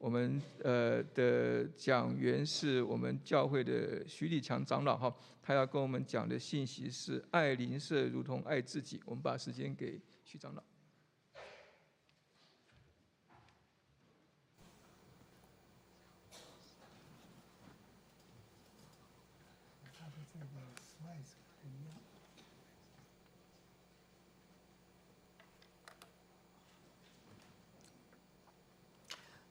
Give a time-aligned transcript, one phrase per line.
[0.00, 8.98] 我们呃的讲员是我们教会的徐立强长老哈，他要跟我们讲的信息是爱邻舍如同爱自己。
[9.04, 10.62] 我们把时间给徐长老。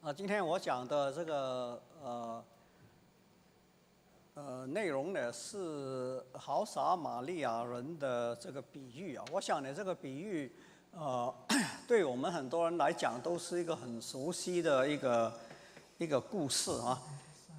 [0.09, 2.43] 啊，今天我讲的这个呃
[4.33, 9.23] 呃内容呢是豪撒玛利亚人的这个比喻啊。
[9.31, 10.51] 我想呢，这个比喻
[10.93, 11.31] 呃，
[11.87, 15.31] 对我们很多人来讲都是一个很熟悉的一个
[15.99, 16.99] 一个故事啊。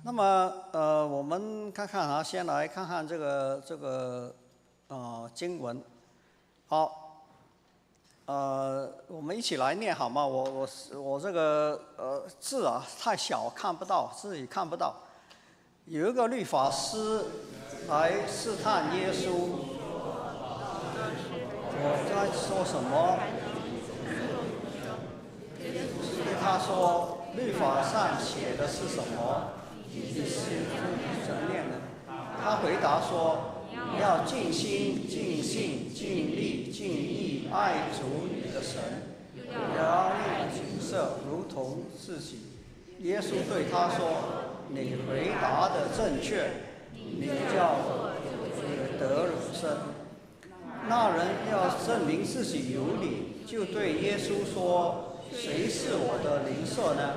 [0.03, 4.35] 那么呃，我们看看啊，先来看看这个这个
[4.89, 5.81] 呃经文，
[6.67, 7.00] 好。
[8.27, 10.25] 呃，我们一起来念好吗？
[10.25, 10.69] 我我
[11.01, 14.95] 我这个呃字啊太小看不到，自己看不到。
[15.87, 17.25] 有一个律法师
[17.89, 19.31] 来试探耶稣，
[21.83, 23.19] 我在说什么？
[25.59, 29.55] 对他说，律法上写的是什么？
[29.93, 30.69] 你是
[31.27, 31.79] 怎么念的？
[32.41, 33.60] 他回答说。
[33.99, 38.81] 要尽心、尽性、尽力、尽意爱主你的神，
[39.77, 42.39] 要爱景色如同自己。
[43.01, 44.09] 耶稣对他说
[44.69, 46.51] ：“你回答的正确，
[46.95, 47.77] 你叫
[48.99, 49.79] 得永生。”
[50.89, 57.15] 那人要证明自己有理，就对耶稣说：“谁是我的邻舍呢？”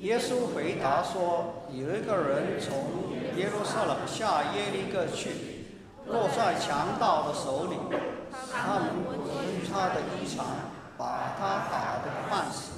[0.00, 5.30] 耶稣回答说：“有一个人从耶路撒冷下耶利哥去。”
[6.06, 7.76] 落在强盗的手里，
[8.52, 8.90] 他们
[9.32, 10.42] 取他的衣裳，
[10.98, 12.72] 把他打得半死，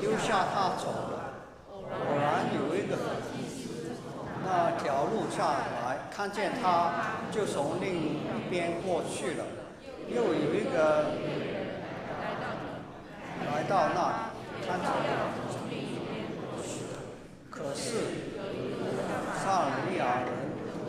[0.00, 1.32] 丢下他走了。
[1.72, 2.96] 果然有一个
[4.44, 6.92] 那条路下来，看见他，
[7.32, 9.44] 就从另一边过去了。
[10.08, 11.04] 又有一个
[13.46, 14.14] 来到那里，
[14.66, 14.88] 看见
[17.50, 17.86] 可是
[19.42, 20.28] 撒尔利亚人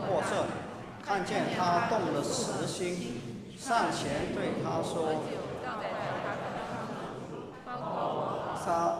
[0.08, 0.61] 过这里。
[1.04, 3.20] 看见他动了慈心，
[3.58, 5.24] 上前对他说
[8.64, 8.96] ：“他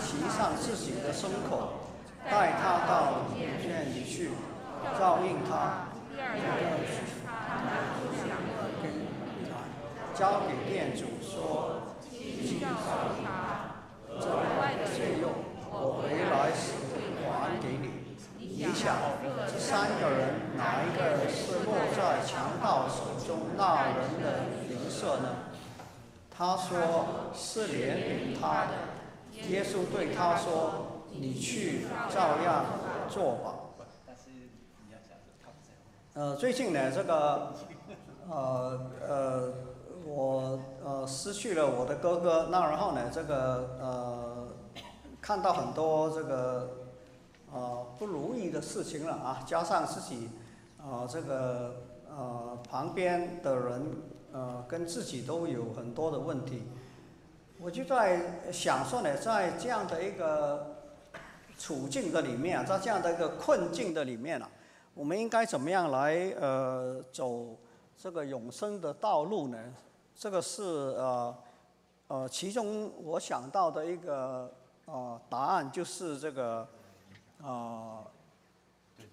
[0.00, 1.90] 骑上自己的牲口，
[2.30, 3.24] 带他到
[3.66, 4.30] 院里去，
[4.98, 5.88] 照应他。
[10.14, 11.80] 交给店主说
[14.20, 14.24] ：‘这
[14.86, 15.24] 费用
[15.70, 16.62] 我回来时
[17.26, 17.81] 还给你。’”
[18.54, 18.94] 你想，
[19.50, 25.28] 这三个人哪一个是落在强盗手中那人的灵舍呢？
[26.30, 28.72] 他说是怜悯他的。
[29.48, 32.66] 耶稣对他说：“你去照样
[33.08, 33.54] 做吧。”
[36.14, 37.54] 呃，最近呢，这个
[38.30, 39.52] 呃呃，
[40.04, 44.48] 我呃失去了我的哥哥，那然后呢，这个呃
[45.20, 46.81] 看到很多这个。
[47.54, 50.30] 呃，不如意的事情了啊，加上自己，
[50.82, 53.82] 呃，这个呃旁边的人，
[54.32, 56.62] 呃，跟自己都有很多的问题，
[57.60, 60.76] 我就在想说呢，在这样的一个
[61.58, 64.48] 处境的里面，在这样的一个困境的里面啊，
[64.94, 67.54] 我们应该怎么样来呃走
[67.98, 69.58] 这个永生的道路呢？
[70.16, 71.36] 这个是呃
[72.08, 74.50] 呃，其中我想到的一个
[74.86, 76.66] 呃答案就是这个。
[77.44, 78.04] 啊，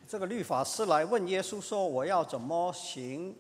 [0.08, 3.36] 这个律法师来问耶稣说：“我要怎么行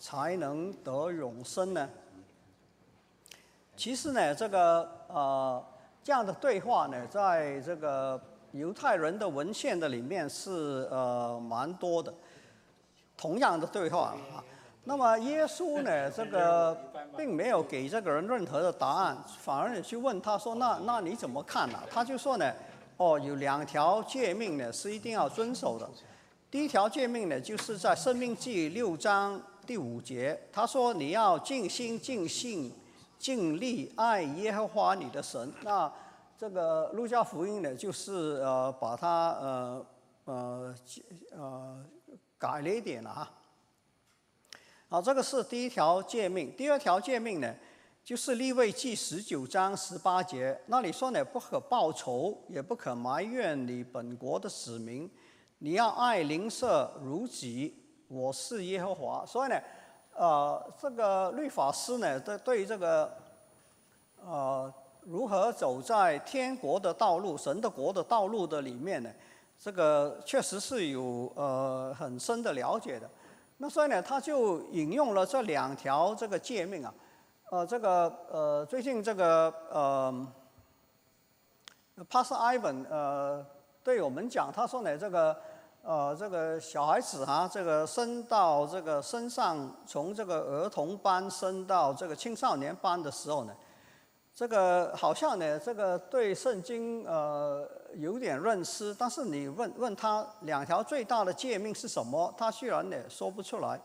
[0.00, 1.86] 才能得永生呢？”
[3.76, 5.62] 其实呢，这个呃
[6.02, 8.18] 这样的对话呢，在这个
[8.52, 12.14] 犹太人的文献的里面是呃蛮多的，
[13.18, 14.42] 同样的对话啊。
[14.84, 16.74] 那么耶稣呢，这个
[17.14, 22.50] 并没有给这个人任何的答案，反而去问他说：“那那你怎么看呢？”他就说呢。
[22.96, 25.88] 哦，有两条诫命呢，是一定要遵守的。
[26.50, 32.72] 第一条诫命呢，就是在《生命记》六章第五节，他说你要尽心、尽性、
[33.18, 35.52] 尽力爱耶和华你的神。
[35.62, 35.92] 那
[36.38, 39.86] 这个《路加福音》呢，就是呃把它呃
[40.26, 40.74] 呃
[41.32, 41.84] 呃
[42.38, 43.30] 改了一点了哈。
[44.88, 46.54] 好，这个是第一条诫命。
[46.56, 47.52] 第二条诫命呢？
[48.04, 55.10] 就是立位记十九章十八节，那里说呢，不可报仇，也不可埋怨你本国的子民，
[55.60, 57.74] 你要爱邻舍如己，
[58.08, 59.24] 我是耶和华。
[59.24, 59.58] 所以呢，
[60.14, 63.10] 呃，这个律法师呢，对对这个，
[64.22, 64.70] 呃
[65.04, 69.10] 如何走在天国的道路、神的国的道路的里面呢？
[69.58, 73.08] 这个确实是有呃很深的了解的。
[73.56, 76.92] 那所以呢，他就引用了这两条这个诫命啊，
[77.54, 80.26] 呃，这个呃最近这个呃
[82.08, 83.46] p a s t Ivan 呃
[83.84, 85.36] 对我们讲，他说呢，这个
[85.84, 93.54] 呃这个小孩子哈，这个升到这个升上从这个儿童班升到这个青少年班的时候呢。
[94.34, 103.80] 这个好像呢，这个对圣经呃有点认识，但是你问问他两条最大的诫命是什么，他居然呢说不出来。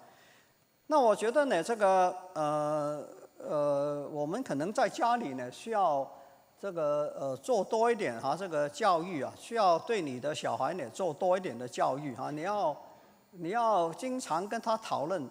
[0.87, 3.07] 那我觉得呢，这个呃
[3.39, 6.09] 呃，我们可能在家里呢需要
[6.59, 12.75] 这个呃做多一点哈，这个教育啊，需要对你的小孩呢做多一点的教育哈，你要
[13.31, 15.21] 你要经常跟他讨论，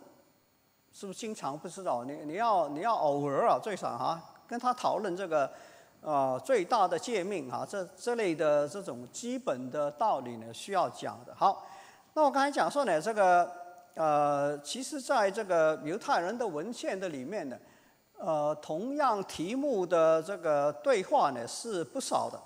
[0.93, 2.05] 是不是经常不知道？
[2.05, 4.21] 你你要你要偶尔啊，最少哈。
[4.49, 5.53] 跟他讨论这个，
[6.01, 11.35] 呃，最大的诫命啊，这这类的这种基本的道理呢，需要讲的。
[11.35, 11.67] 好，
[12.15, 13.53] 那我刚才讲说呢，这个
[13.93, 17.59] 呃，其实在这个犹太人的文献的里面呢，
[18.19, 22.39] 呃，同样题目的这个对话呢是不少的。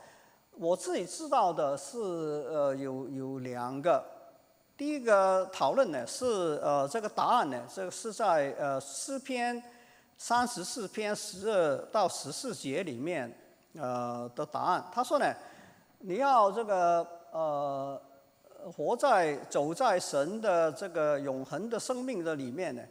[0.58, 4.04] 我自己知道的是，呃，有有两个。
[4.76, 9.62] 第一个讨论呢是呃，这个答案呢，这个是在呃诗篇。
[10.19, 13.28] 三十四篇十二到十四节里面，
[13.74, 15.34] 呃的答案，他说呢，
[15.98, 18.00] 你要这个呃
[18.72, 22.82] 活在走在神的这个永恒的生命的里面呢，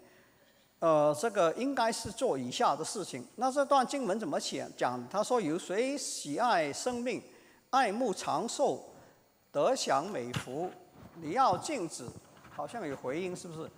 [0.82, 3.24] 呃这个应该是做以下的事情。
[3.36, 4.68] 那这段经文怎么写？
[4.76, 7.22] 讲他说有谁喜爱生命，
[7.70, 8.84] 爱慕长寿，
[9.52, 10.72] 得享美福？
[11.22, 12.04] 你要禁止，
[12.50, 13.70] 好像有回音，是不是？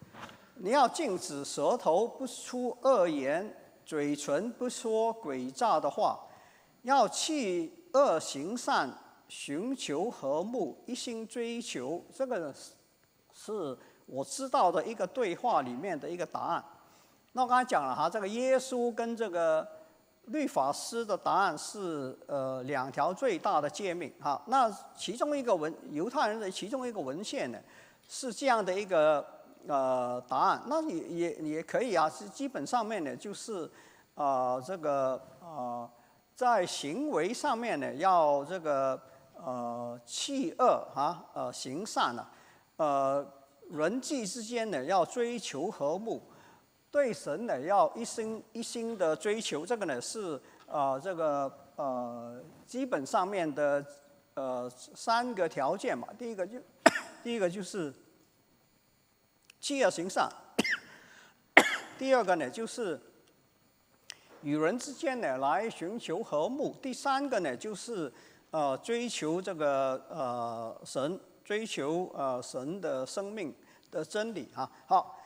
[0.56, 3.54] 你要禁止舌头不出恶言，
[3.86, 6.18] 嘴唇不说诡诈的话，
[6.84, 8.90] 要弃恶行善，
[9.28, 12.02] 寻求和睦，一心追求。
[12.16, 12.54] 这个
[13.34, 16.64] 是我知道的一个对话里面的一个答案。
[17.34, 19.68] 那我刚才讲了哈，这个耶稣跟这个
[20.26, 24.42] 律法师的答案是呃两条最大的诫命哈。
[24.48, 27.60] 那其中一个文犹太人的其中一个文献呢，
[28.08, 29.24] 是这样的一个。
[29.66, 33.72] 呃，答案那也也也可以啊，是基本上面呢，就是
[34.14, 35.90] 呃这个呃
[36.36, 39.02] 在行为上面呢，要这个
[39.38, 42.30] 呃弃恶啊，呃行善啊，
[42.76, 43.26] 呃
[43.70, 46.22] 人际之间呢要追求和睦，
[46.94, 53.84] 对神呢要一心一心的追求，这个呢是呃这个呃基本上面的
[54.36, 56.60] 呃三个条件嘛，第一个就
[57.24, 57.92] 第一个就是。
[59.64, 60.30] 弃恶行善。
[61.98, 63.00] 第二个呢，就是
[64.42, 66.76] 与人之间呢来寻求和睦。
[66.82, 68.12] 第三个呢，就是
[68.52, 73.56] 呃追求这个呃神，追求呃神的生命
[73.90, 74.70] 的真理啊。
[74.86, 75.18] 好，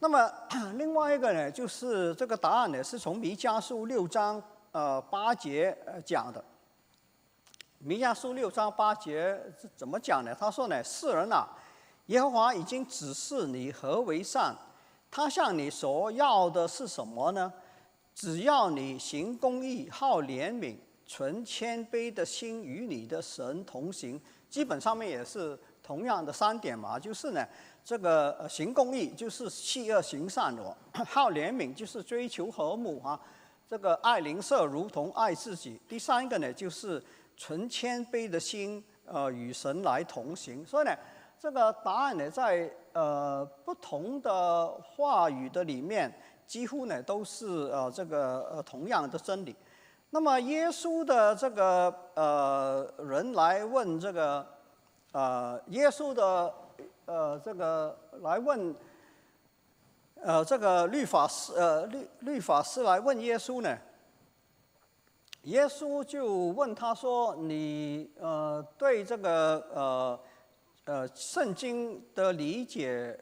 [0.00, 0.30] 那么
[0.74, 4.42] 另外一个呢，就是这个答案呢是从弥迦书六章
[4.72, 6.42] 呃八节讲的。
[7.78, 9.40] 弥迦书六章八节
[9.76, 10.34] 怎么讲呢？
[10.38, 11.48] 他说呢，世人啊。
[12.06, 14.56] 耶和华已经指示你何为善，
[15.10, 17.52] 他向你所要的是什么呢？
[18.14, 24.20] 只要你行公义、好怜悯、存谦卑的心，与你的神同行。
[24.48, 27.46] 基本上面也是同样的三点嘛，就是呢，
[27.88, 30.76] 这个行公义就是弃恶行善哦，
[31.08, 33.18] 好怜悯就是追求和睦啊，
[33.66, 35.80] 这个爱邻舍如同爱自己。
[35.88, 37.02] 第三个呢，就是
[37.34, 40.62] 存谦卑的心，呃，与神来同行。
[40.66, 40.94] 所以呢。
[41.40, 46.12] 这个答案呢，在呃不同的话语的里面，
[46.46, 49.54] 几乎呢都是呃这个呃同样的真理。
[50.10, 54.44] 那么耶稣的这个呃人来问这个
[55.12, 56.52] 呃耶稣的
[57.08, 58.74] 呃这个来问
[60.22, 63.76] 呃这个律法师呃律律法师来问耶稣呢，
[65.42, 70.20] 耶稣就问他说：“你呃对这个呃。”
[70.88, 73.14] 呃，圣经的理解，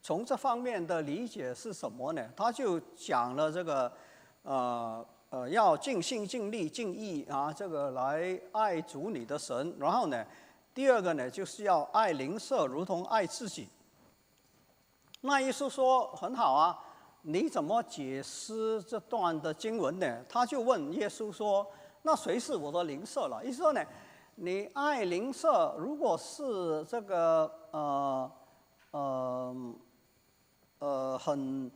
[0.00, 2.24] 从这方面的理解是什么呢？
[2.36, 3.92] 他就讲了这个，
[4.44, 9.74] 呃呃，要尽心尽力尽意啊，这个来爱主你的神。
[9.80, 10.24] 然后呢，
[10.74, 13.68] 第二个呢，就是要爱邻舍如同爱自己。
[15.22, 16.78] 那意思说很好啊，
[17.22, 20.24] 你怎么解释这段的经文呢？
[20.28, 21.66] 他就问耶稣说
[22.02, 23.84] ：“那谁是我的邻舍了？”意思说呢？
[24.36, 28.30] 你爱邻舍，如果是这个呃
[28.92, 29.74] 呃
[30.78, 31.68] 呃很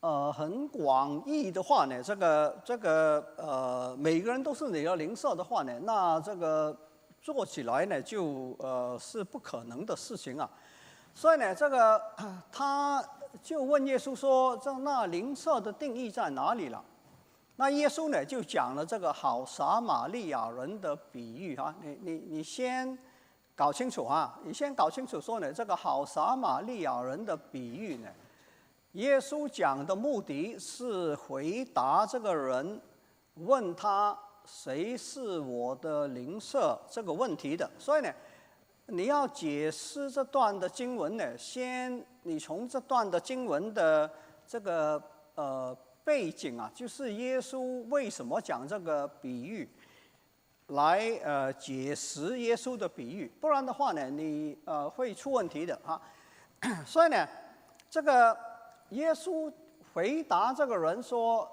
[0.00, 6.76] 呃很广义的话呢，这个这个呃每个人都是你的邻舍的话呢，那这个
[7.24, 10.48] 做起来呢就呃是不可能的事情啊。
[11.14, 11.98] 所以呢，这个
[12.52, 13.02] 他
[13.42, 16.84] 就问耶稣说：“这那灵舍的定义在哪里了？”
[17.56, 22.98] 那耶稣呢就讲了这个好撒玛利亚人的比喻哈，你你你先
[23.54, 28.08] 搞清楚啊，你先搞清楚说呢，这个好撒玛利亚人的比喻呢，
[28.92, 32.80] 耶稣讲的目的是回答这个人
[33.36, 38.12] 问他谁是我的邻舍这个问题的，所以呢，
[38.86, 44.10] 你要解释这段的经文呢，先你从这段的经文的
[44.46, 45.02] 这个
[45.34, 45.76] 呃。
[46.06, 49.66] 背景啊，就是耶稣为什么讲这个比喻，
[50.66, 55.98] 来呃解释耶稣的比喻，不然的话呢，你呃会出问题的哈。
[56.84, 57.26] 所以呢，
[57.88, 58.38] 这个
[58.90, 59.50] 耶稣
[59.94, 61.50] 回答这个人说，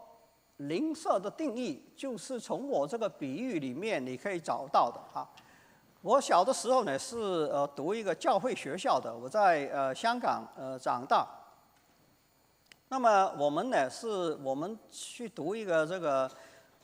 [0.67, 5.27] 灵舍的定义就是从我这个比喻里面你可以找到的哈。
[6.01, 7.17] 我小的时候呢是
[7.51, 11.27] 呃读一个教会学校的，我在呃香港呃长大。
[12.89, 16.29] 那么我们呢，是我们去读一个这个，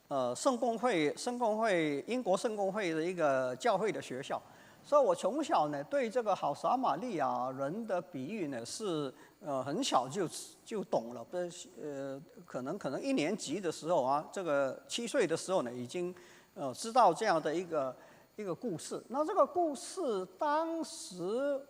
[0.07, 4.41] 呃，圣公会，圣公会，英国圣公会的一个教会的学校，
[4.87, 10.25] 所以我从小呢，对这个好撒玛利亚人的比喻呢，是呃很小就
[10.63, 16.15] 就懂了，不是呃，可能可能一年级的时候啊，这个七岁的时候呢，已经
[16.53, 17.93] 呃知道这样的一个
[18.37, 19.03] 一个故事。
[19.09, 21.61] 那这个故事当时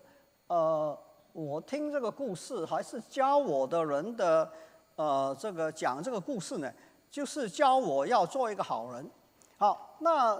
[0.45, 0.95] 呃。
[1.33, 4.51] 我听这个故事，还是教我的人的，
[4.95, 6.73] 呃，这个讲这个故事呢，
[7.11, 9.07] 就是教我要做一个好人。
[9.55, 10.35] 好，那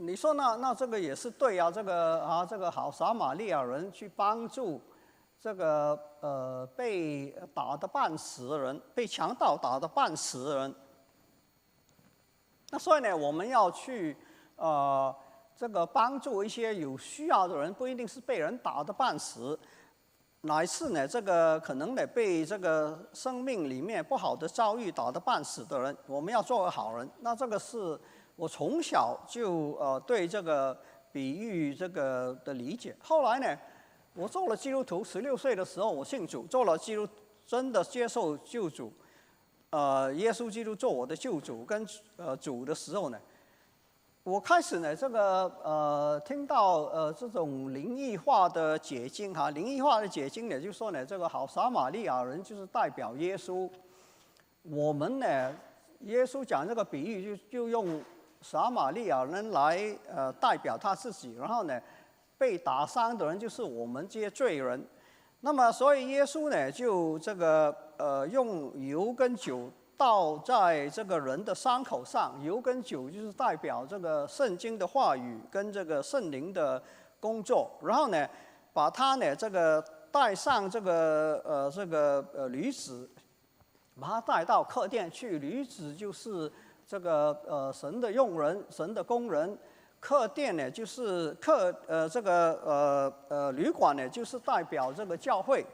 [0.00, 4.80] 你说那那这个也是对啊，这个啊，这个好撒玛利亚人去帮助
[5.38, 10.74] 这个呃被打的半死的人，被强盗打的半死的人。
[12.70, 14.16] 那所以呢，我们要去
[14.56, 15.14] 呃。
[15.56, 19.58] 这个帮助一些有需要的人，不一定是被人打的半死，
[20.40, 27.06] 乃是呢，这个可能呢被这个生命里面不好的遭遇打的半死的人，我们要做个好人。
[27.18, 28.00] 那这个是
[28.40, 30.74] 我从小就呃对这个
[31.12, 32.96] 比喻这个的理解。
[32.98, 33.58] 后来呢，
[34.14, 37.06] 我做了基督徒，十六岁的时候我信主，做了基督
[37.46, 38.90] 真的接受救主，
[39.68, 43.20] 呃，耶稣基督做我的救主跟呃主的时候呢。
[44.22, 53.68] 我开始呢，这个呃，听到呃这种灵异化的解经哈，灵异化的解经呢，就说呢，这个好撒玛利亚人就是代表耶稣。
[54.62, 55.26] 我们呢，
[56.00, 58.02] 耶稣讲这个比喻，就就用
[58.40, 61.80] 撒玛利亚人来呃代表他自己，然后呢，
[62.38, 64.84] 被打伤的人就是我们这些罪人。
[65.40, 69.70] 那么，所以耶稣呢，就这个呃用油跟酒。
[70.00, 76.82] 倒在这个人的伤口上，油跟酒就是代表这个圣经的话语跟这个圣灵的
[77.20, 77.70] 工作。
[77.82, 78.26] 然后呢，
[78.72, 83.06] 把他呢这个带上这个呃这个呃女子，
[84.00, 85.38] 把他带到客店去。
[85.38, 86.50] 女子就是
[86.90, 89.56] 这个呃神的佣人，神的工人。
[90.00, 95.64] 客店呢就是客呃这个呃呃旅馆呢就是代表这个教会。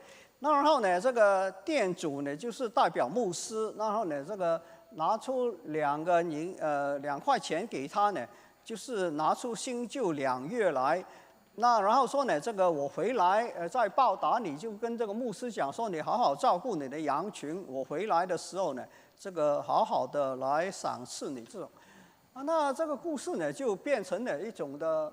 [0.41, 8.21] 那然后呢，这个店主呢就是代表牧师，然后呢，这个拿出两个银呃两块钱给他呢，
[8.63, 11.03] 就是拿出新旧两月来，
[11.55, 18.85] 那然后说呢，这个我回来呃再报答你，就跟这个牧师讲说，你好好照顾你的羊群，我回来的时候呢，
[19.19, 21.71] 这个好好的来赏赐你这种，
[22.33, 25.13] 啊，那这个故事呢就变成了一种的，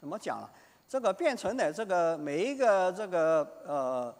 [0.00, 0.50] 怎么讲了？
[0.88, 4.14] 这个变成了这个每一个这个呃。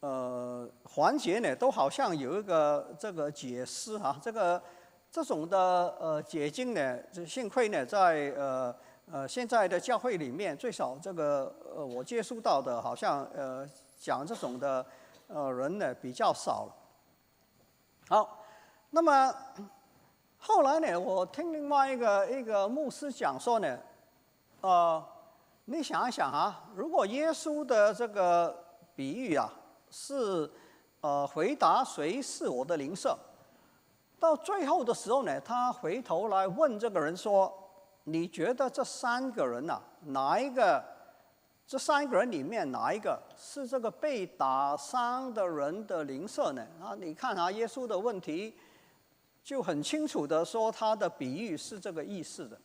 [0.00, 4.62] 呃，环节呢都好像有一个这个解释哈，这个
[5.10, 5.58] 这种的
[5.98, 8.76] 呃解经呢，这幸亏呢在呃
[9.10, 13.66] 呃现在的教会里面，最少这个呃我接触到的，好像呃
[13.98, 14.84] 讲这种的
[15.26, 16.76] 呃人呢比较少了。
[18.10, 18.43] 好，
[18.94, 19.34] 那么
[20.38, 23.76] 后来呢，我听另外一个一个牧师讲说呢，
[24.60, 25.04] 呃，
[25.64, 28.56] 你想一想啊，如果耶稣的这个
[28.94, 29.52] 比喻啊。
[29.90, 30.50] 是，
[31.00, 33.16] 呃，回答谁是我的邻舍？
[34.18, 37.52] 到最后的时候呢，他回头来问这个人说
[38.04, 40.82] ：“你觉得这三个人呐，哪一个？
[41.66, 48.56] 这三个人里面哪一个是这个被打伤的人的邻舍呢？”啊，你看啊，耶稣的问题
[49.44, 52.58] 就很清楚的说，他的比喻是这个意思的。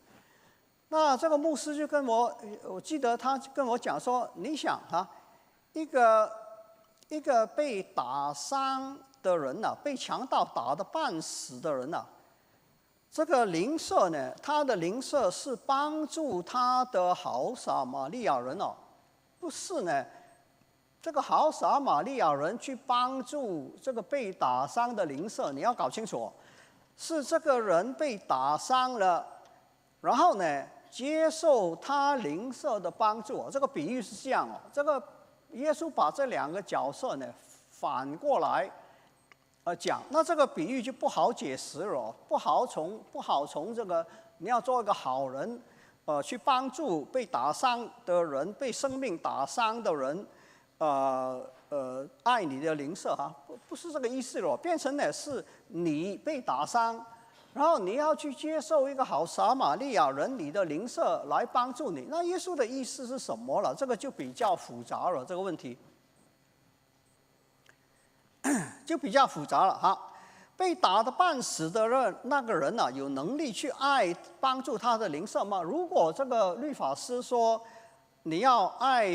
[0.87, 5.07] 那这个牧师就跟我，我记得他跟我讲说：“你想啊，
[5.73, 6.31] 一个。”
[7.09, 12.05] 一个被打伤的人呐，被强盗打得半死的人呐，
[13.11, 18.75] 这个灵舍呢，他的灵舍是帮助他的好撒玛利亚人哦，
[19.39, 20.05] 不是呢，
[21.01, 26.31] 这个好撒玛利亚人去帮助这个被打伤的灵舍，你要搞清楚，
[26.99, 29.25] 是这个人被打伤了，
[30.01, 35.01] 然后呢，接受他邻舍的帮助，这个比喻是这样哦，这个。
[35.53, 37.25] 耶稣把这两个角色呢
[37.71, 38.69] 反过来，
[39.63, 44.05] 呃讲，那这个比喻就不好解释了，不好从不好从这个
[44.37, 45.59] 你要做一个好人，
[46.05, 50.27] 呃去帮助被打伤的人，被生命打伤的人，
[50.77, 57.03] 呃呃爱你的邻舍哈，不不是这个意思了，变成呢是你被打伤。
[57.51, 62.05] 然后你要去接受一个好撒玛利亚人，你的邻舍来帮助你。
[62.07, 63.73] 那耶稣的意思是什么了？
[63.75, 65.75] 这个就比较复杂了，这个问题
[68.85, 69.99] 就比较复杂了哈。
[70.55, 75.61] 被打的半死的人，那个人呢，有能力去爱帮助他的邻舍吗？
[75.61, 77.59] 如果这个律法师说
[78.23, 79.09] 你要爱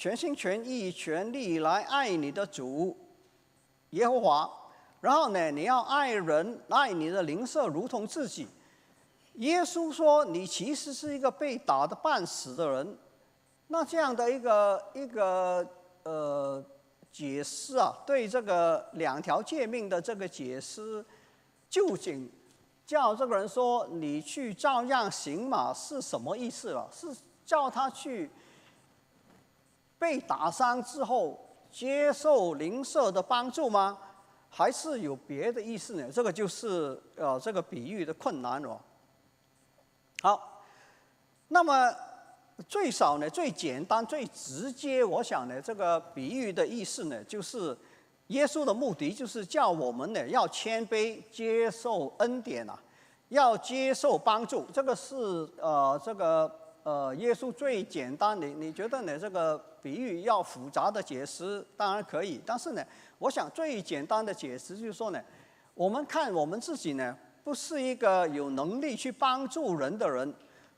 [0.00, 2.96] 全心全意全力来爱你的主
[3.90, 4.50] 耶和华。
[5.02, 8.48] 然后呢，你要爱人，爱你的邻舍如同自己。
[9.34, 12.96] 耶稣说，你其实是一个被打的半死的人。
[13.66, 15.68] 那这样的一个一个
[16.04, 16.64] 呃
[17.12, 21.04] 解释啊，对这个两条诫命的这个解释，
[21.68, 22.26] 究竟
[22.86, 26.88] 叫这个人说你去照样行嘛，是什么意思了？
[26.90, 27.14] 是
[27.44, 28.30] 叫他去
[30.00, 31.38] 被打伤之后
[31.70, 33.96] 接受邻舍的帮助吗？
[34.48, 36.10] 还是有别的意思呢？
[36.10, 38.80] 这个就是呃，这个比喻的困难哦。
[40.22, 40.62] 好，
[41.46, 41.94] 那么
[42.66, 47.76] 最少呢，最简单、最直接，我想呢，这个比喻的意思呢，就是
[48.26, 52.76] 耶稣的目的就是叫我们呢要谦卑，接受恩典啊，
[53.28, 54.66] 要接受帮助。
[54.72, 55.16] 这个是
[55.60, 58.46] 呃，这个呃，耶稣最简单的。
[58.46, 59.18] 你觉得呢？
[59.18, 62.82] 这个比喻要复杂的解释，当然可以，但是呢。
[63.18, 65.20] 我想最简单的解释就是说呢，
[65.74, 67.14] 我们看我们自己呢，
[67.44, 70.34] 不是一个有能力去帮助人的人，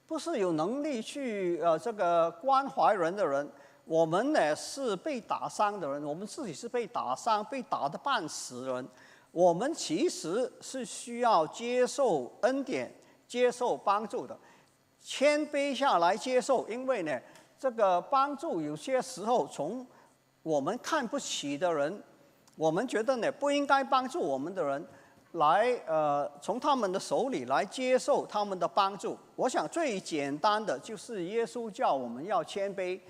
[0.08, 3.48] 不是有能力去呃这个关怀人的人，
[3.84, 8.88] 我们呢是被打伤的人，我们自己是被打伤、被打的半死人，
[9.30, 12.92] 我们其实是需要接受恩典、
[13.28, 14.36] 接受帮助的，
[15.02, 17.20] 谦卑下来接受，因为呢，
[17.58, 19.86] 这个帮助有些时候从
[20.42, 22.02] 我们看不起的人。
[22.54, 24.86] 我们觉得呢，不应该帮助我们的人，
[25.32, 29.18] 来呃，从他们的手里来接受他们的帮助。
[29.34, 33.00] 我想最简单的就是耶稣叫我们要谦卑，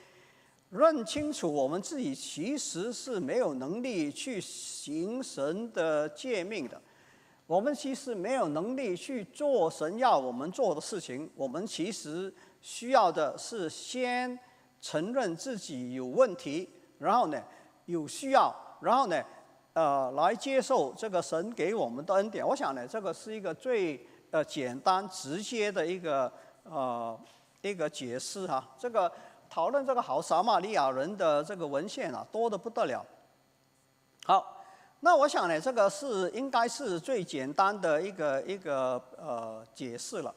[0.70, 6.80] 认清楚我们自己其实是没有能力去行神的诫命的，
[7.52, 11.30] 我们其实没有能力去做神要我们做的事情。
[11.36, 14.38] 我们其实需要的是先
[14.80, 16.66] 承认自己有问题，
[16.98, 17.38] 然后呢，
[17.84, 18.50] 有需要。
[18.80, 19.22] 然后呢，
[19.74, 22.42] 呃，来接受这个神给我们的恩典。
[22.42, 27.20] 我想呢，这个是一个最呃简单直接的一个呃
[27.60, 28.66] 一个解释哈。
[28.78, 29.12] 这个
[29.50, 33.04] 讨论这个好撒玛利亚人的这个文献啊，多的不得了。
[34.24, 34.61] 好，
[35.04, 40.32] 那我想呢，这个是应该是最简单的一个一个呃解释了。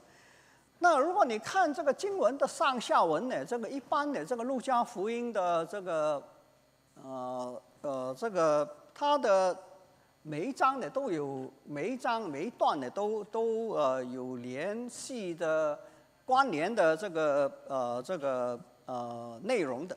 [0.80, 6.22] 那如果你看这个经文的上下文呢，这个一般的这个路加福音的这个
[7.02, 7.62] 呃。
[7.82, 9.56] 呃，这个它的
[10.24, 15.78] 每一章呢都有每一章每一段呢都都呃有联系的
[16.26, 19.96] 关联的这个呃这个呃内容的。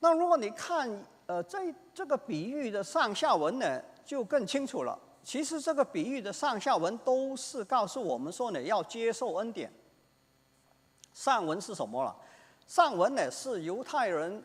[0.00, 0.90] 那如果你看
[1.26, 4.98] 呃这这个比喻的上下文呢，就更清楚了。
[5.22, 9.72] 其实这个比喻的上下文都是告诉我们说呢，要接受恩典。
[11.12, 12.04] 上文是什么？
[12.04, 12.16] 了？
[12.66, 14.42] 上文呢是犹太人。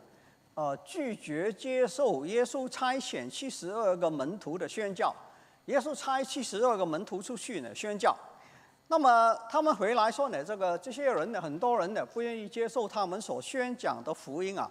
[0.60, 5.14] 呃，拒绝接受耶稣差遣七十二个门徒的宣教，
[5.66, 8.18] 耶稣差七十二个门徒出去呢宣教，
[8.88, 9.38] 那么？
[9.52, 14.68] 他们回来说呢，这个这些人呢，很多人呢不愿意接受他们所宣讲的福音啊，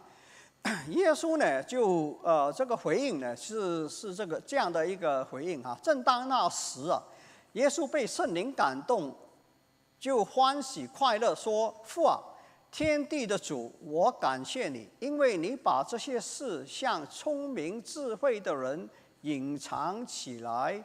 [0.91, 7.03] 耶稣呢就呃这个回应呢是是这个这样的一个回应哈，正当那时啊，
[7.53, 9.15] 耶稣被圣灵感动，
[9.99, 12.19] 就欢喜快乐说父啊。
[12.69, 18.87] 天地的主，我感谢你，因为你把这些事向聪明智慧的人
[19.23, 20.85] 隐藏起来，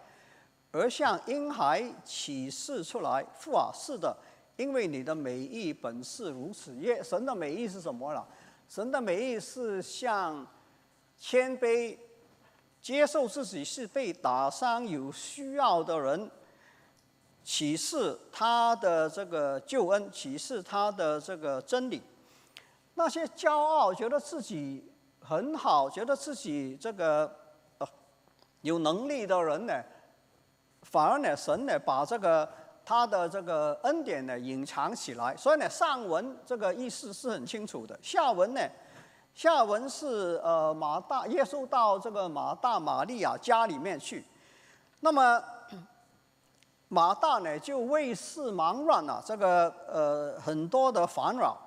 [0.72, 3.26] 而向婴孩启示出来。
[3.34, 4.16] 父啊，是的，
[4.56, 6.74] 因为你的美意本是如此。
[6.78, 8.26] 耶，神的美意是什么了？
[8.74, 10.48] 神的美意是向
[11.20, 11.98] 谦卑、
[12.82, 16.32] 接受自己是被打伤、有需要的人，
[17.44, 22.02] 启示他的这个救恩，启示他的这个真理。
[22.94, 27.30] 那些骄傲、觉得自己很好、觉得自己这个
[27.80, 27.88] 呃
[28.62, 29.84] 有能力的人呢，
[30.84, 32.50] 反而呢，神呢把这个
[32.92, 35.34] 他的这个恩典呢隐藏起来。
[35.38, 38.60] 所以呢，上文这个意思是很清楚的，下文呢。
[39.34, 44.26] 下文是呃马大耶稣到这个马大玛利亚家里面去，
[45.00, 45.42] 那么
[46.90, 51.58] 马大呢就为事忙乱了，这个呃很多的烦扰，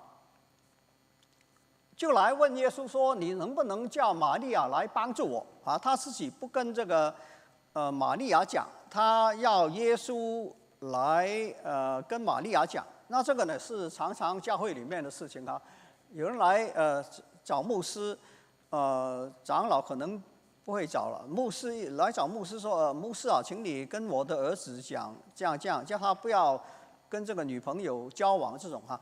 [1.97, 7.13] 就来问耶稣说：“你能不能叫玛利亚来帮助我？”啊，他自己不跟这个
[7.73, 12.85] 呃玛利亚讲，他要耶稣来呃跟玛利亚讲。
[13.09, 15.61] 那这个呢是常常教会里面的事情啊，
[16.13, 17.05] 有人来呃。
[17.47, 18.19] 找牧师，
[18.71, 20.19] 呃，长老可能
[20.65, 21.23] 不会找了。
[21.29, 26.59] 牧师来找牧师说：“呃，牧师啊，请你跟我的儿子讲，这样这样，叫他不要
[27.07, 28.99] 跟这个女朋友交往这种哈。”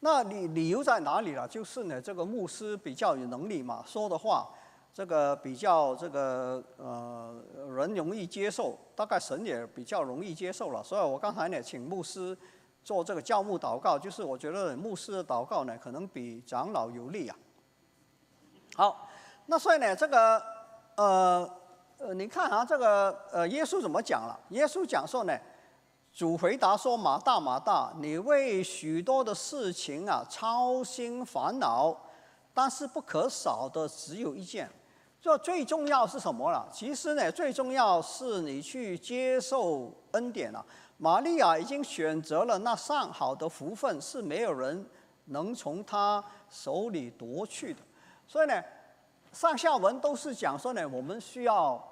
[0.00, 1.48] 那理理由在哪里了？
[1.48, 4.46] 就是呢，这个牧师比较有能力嘛，说的话
[4.96, 10.82] 这个比较这个呃人容易接受，大概神也比较容易接受了。
[10.82, 12.34] 所以我刚才呢，请牧师
[12.82, 17.36] 做这个教牧祷告，就是我觉得牧师的祷告呢，可能比长老有利啊。
[18.74, 19.06] 好，
[19.44, 20.42] 那所以呢，这个
[20.96, 21.46] 呃
[21.98, 24.40] 呃，你看啊，这个呃，耶稣怎么讲了？
[24.48, 25.38] 耶稣讲说呢，
[26.10, 31.94] 主回答说：“马大马大，你为许多的事情啊操心烦恼，
[32.54, 34.70] 但是不可少的只有一件。
[35.26, 36.68] 这最重要是什么了？
[36.72, 40.64] 其实呢，最重要是你去接受恩典了。
[40.98, 44.86] 玛利亚已经选择了那上好的福分，是没有人
[45.24, 47.80] 能从她手里夺去的。”
[48.24, 48.62] 所以呢，
[49.32, 51.84] 上下文都是讲说呢，我们需要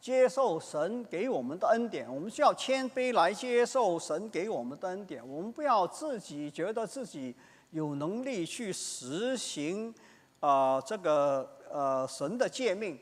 [0.00, 5.22] 接受神给我们的恩典，我们需要谦卑来接受神给我们的恩典。
[5.24, 7.36] 我们不要自己觉得自己
[7.70, 9.94] 有能力去实行，
[10.40, 12.98] 啊，这个呃神的诫命，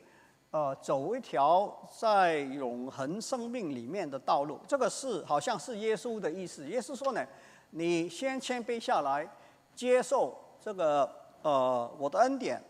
[0.50, 4.58] 呃，走一条在永恒生命里面的道路。
[4.66, 6.66] 这个是好像是耶稣的意思。
[6.68, 7.26] 耶稣说呢，
[7.70, 9.28] 你先谦卑下来，
[9.74, 11.10] 接受这个
[11.42, 12.62] 呃我的恩典。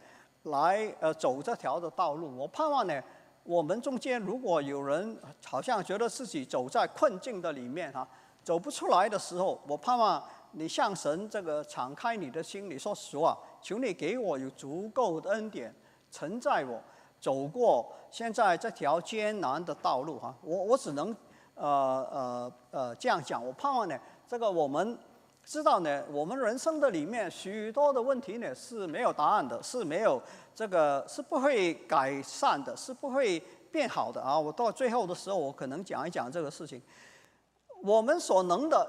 [0.45, 2.35] 来，呃，走这条的道路。
[2.35, 3.03] 我盼望呢，
[3.43, 8.09] 我们中间如果有人好像觉得自己走在困境的里面哈，
[8.43, 15.75] 走不出来的时候，我盼望你向神这个敞开你的心，你说实话，求你给我有足够的恩典，
[16.11, 16.81] 承载我
[17.21, 20.35] 走过现在这条艰难的道路哈。
[20.43, 21.15] 我我只能
[21.55, 23.45] 呃呃呃这样讲。
[23.45, 24.99] 我盼望呢，这个我们。
[25.45, 30.21] 知道呢，我们人生的里面许多的问题呢是没有答案的，是没有
[30.55, 33.43] 这个是不会改善的，是不会
[33.73, 34.39] 变好的啊！
[34.39, 36.83] 我到最后的时候，我可能讲一讲这个事情。
[37.83, 38.87] 我们所能的、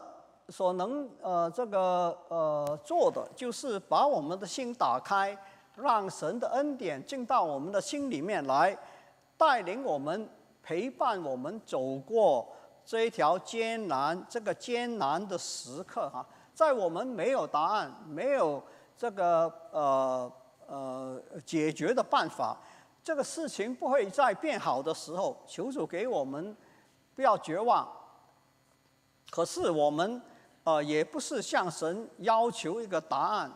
[0.49, 5.37] 所能呃这个呃做的，就是把我们的心打开，
[5.81, 8.77] 让神的恩典进到我们的心里面来，
[9.37, 10.29] 带领我们、
[10.61, 12.47] 陪伴我们走过
[12.85, 16.25] 这一条艰难、这个艰难的时刻哈。
[16.53, 18.61] 在我们没有答案、没有
[18.97, 20.31] 这个呃
[20.67, 22.57] 呃解决的办法，
[23.01, 26.55] 这个事情不会再变好的时候，求主给我们
[27.15, 27.87] 不要绝望。
[29.31, 30.21] 可是我们
[30.65, 33.51] 呃也不是向神要求一个答案，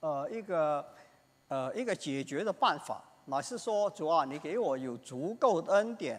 [0.00, 0.82] 呃一个
[1.52, 6.18] 呃一个解决的办法，乃是说主啊，你给我有足够的恩典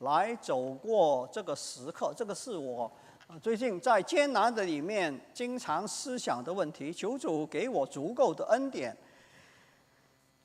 [0.00, 2.92] 来走过这个时刻，这个是我。
[3.40, 8.94] 最近在艰难的里面，经常思想的问题，求主给我足够的恩典，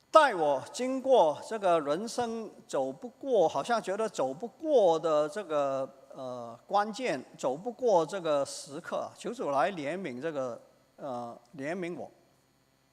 [0.09, 10.61] 带我经过这个人生走不过，好像觉得走不过的这个呃关键，走不过这个时刻，求主来怜悯这个
[10.95, 12.09] 呃怜悯我。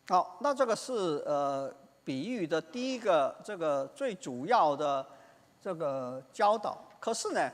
[0.08, 1.72] 好，那这个是呃
[2.04, 5.04] 比喻的第一个这个最主要的
[5.60, 6.78] 这个教导。
[7.00, 7.50] 可是呢？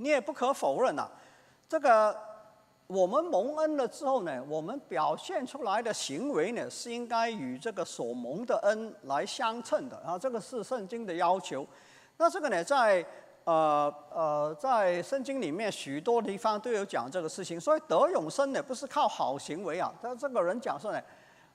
[0.00, 1.08] 你也不可否认呐，
[1.68, 2.16] 这个
[2.86, 11.66] 我们蒙恩了之后呢，我们表现出来的行为呢，是应该与这个所蒙的恩来相称的啊，这个是圣经的要求。
[12.16, 13.04] 那这个呢，在
[13.48, 17.58] 呃呃，在圣经里面许多地方都有讲这个事情。
[17.58, 19.90] 所以得永生呢，不是靠好行为啊。
[20.02, 21.00] 但这个人讲说呢，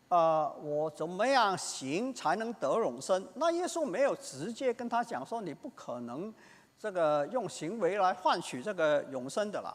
[0.08, 3.23] 呃，我怎么样行才能得永生？
[3.36, 6.34] 那耶稣没有直接跟他讲说，你不可能。
[6.75, 9.73] 这个用行为来换取这个永生的了，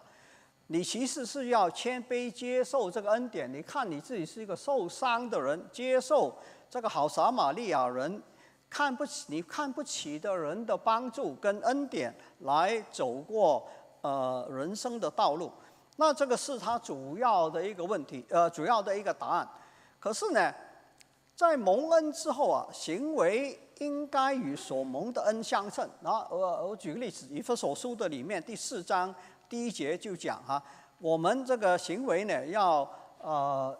[0.66, 3.50] 你其实是要谦卑接受这个恩典。
[3.50, 6.36] 你看你自己是一个受伤的人，接受
[6.68, 8.22] 这个好撒玛利亚人
[8.70, 13.66] 看不起你看不起的人的帮助跟恩典来走过
[14.02, 15.50] 呃人生的道路，
[15.96, 19.48] 那这个是他主要的一个问题，呃，主要的一个答案。
[19.98, 20.52] 可是呢，
[21.34, 25.88] 在蒙恩之后啊，行为应该与所蒙的恩相称。
[26.00, 29.12] 然后我我举个例子，以弗所书的里面第四章
[29.48, 30.62] 第一节就讲哈，
[30.98, 32.88] 我们这个行为呢要
[33.20, 33.76] 呃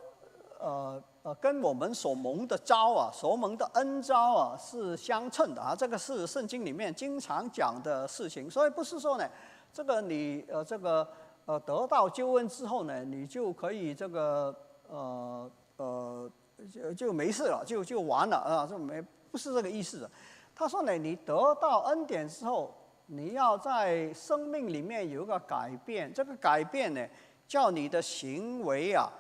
[0.61, 1.03] 呃。
[1.25, 5.75] 呃，跟我们所蒙的招啊，所蒙的恩招啊，是相称的啊。
[5.77, 9.29] 这个是圣经里面经常讲的事情，所以不是说呢，
[9.71, 11.07] 这个你呃这个
[11.45, 14.55] 呃得到救恩之后呢，你就可以这个
[14.89, 16.31] 呃呃
[16.73, 20.09] 就就没事了，就就完了啊，这没不是这个意思。
[20.55, 22.73] 他说呢，你得到恩典之后，
[23.07, 27.07] 你要在生命里面有一个改变，这个改变呢，
[27.47, 29.13] 叫你的行为啊。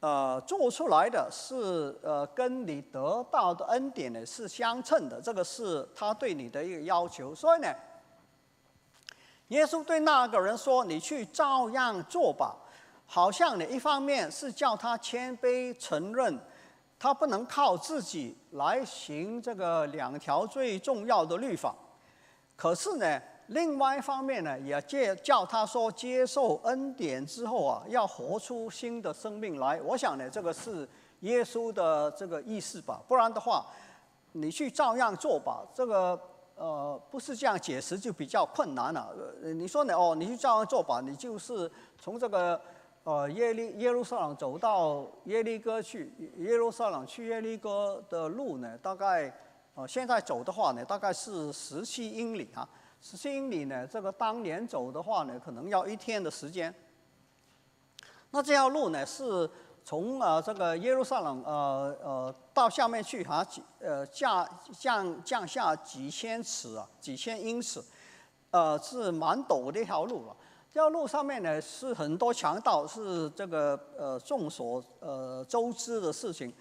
[0.00, 7.34] 呃，做出来的是呃，跟你得到的恩典呢是相称的，这个是他对你的一个要求。
[7.34, 7.70] 所以呢，
[9.48, 12.56] 耶稣对那个人说：“你去照样做吧。”
[13.06, 16.38] 好像呢，一方面是叫他谦卑承认，
[16.98, 21.74] 他不能靠自己来行这个两条最重要的律法。
[22.56, 23.20] 可是呢。
[23.50, 29.80] 另外一方面呢，也借叫他说接受恩典之后啊，要活出新的生命来。
[29.82, 30.88] 我想呢，这个是
[31.20, 33.02] 耶稣的这个意思吧。
[33.08, 33.66] 不然的话，
[34.32, 35.66] 你去照样做吧。
[35.74, 36.16] 这个
[36.54, 39.08] 呃，不是这样解释就比较困难了。
[39.42, 39.94] 你说呢？
[39.96, 41.00] 哦，你去照样做吧。
[41.00, 42.60] 你就是从这个
[43.02, 49.34] 呃耶利耶路撒冷走到耶利哥去，耶路撒冷去耶利哥的路呢，大概
[49.74, 52.68] 呃现在走的话呢，大概是十七英里啊。
[53.02, 53.86] 十英里呢？
[53.86, 56.72] 这个当年走的话呢，可能要一天的时间。
[58.30, 59.48] 那这条路呢，是
[59.82, 64.46] 从呃这个耶路撒冷呃呃到下面去哈几呃降
[64.78, 67.82] 降降下几千尺啊，几千英尺，
[68.50, 70.36] 呃是蛮陡的一条路了。
[70.70, 76.52] 这条路上面呢是很多强盗，是这个呃众所呃周知的事情。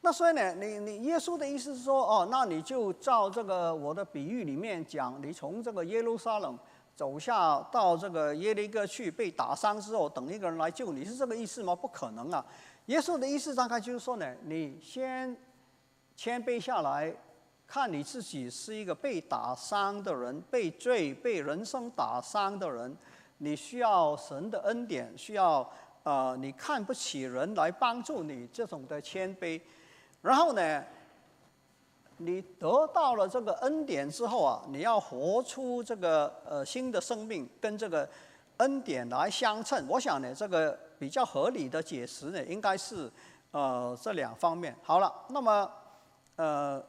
[0.00, 6.56] 那所以呢，你你耶稣的意思是说，哦，那你就照这个我的比喻里面讲，你从这个耶路撒冷
[6.94, 11.74] 走下到这个耶利哥去，被打伤之后，等一个人来救你，是这个意思吗？
[11.74, 12.44] 不可能啊！
[12.86, 15.36] 耶稣的意思大概就是说呢，你先
[16.16, 17.12] 谦卑下来，
[17.66, 22.96] 看你自己是一个被打伤的人，被罪、被人生打伤的人，
[23.38, 25.68] 你需要神的恩典，需要
[26.04, 29.60] 呃，你看不起人来帮助你这种的谦卑。
[30.20, 30.84] 然后呢，
[32.16, 38.06] 你得到了这个恩典之后啊，你要活出这个呃新的生命，跟这个
[38.56, 39.86] 恩典来相称。
[39.88, 43.08] 我想呢，这个比较合理的解释呢，应该是
[43.52, 44.76] 呃这两方面。
[44.82, 45.70] 好了，那么
[46.34, 46.84] 呃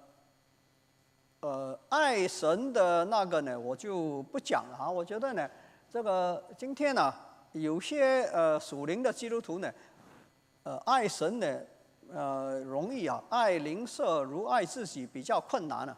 [1.41, 4.89] 呃爱神的那个呢，我就不讲了哈。
[4.89, 5.47] 我觉得呢，
[5.87, 7.13] 这个今天呢，
[7.51, 9.71] 有些呃属灵的基督徒呢，
[10.63, 11.59] 呃爱神呢。
[12.13, 15.95] 呃，容易啊，爱邻舍如爱自己比较困难呢。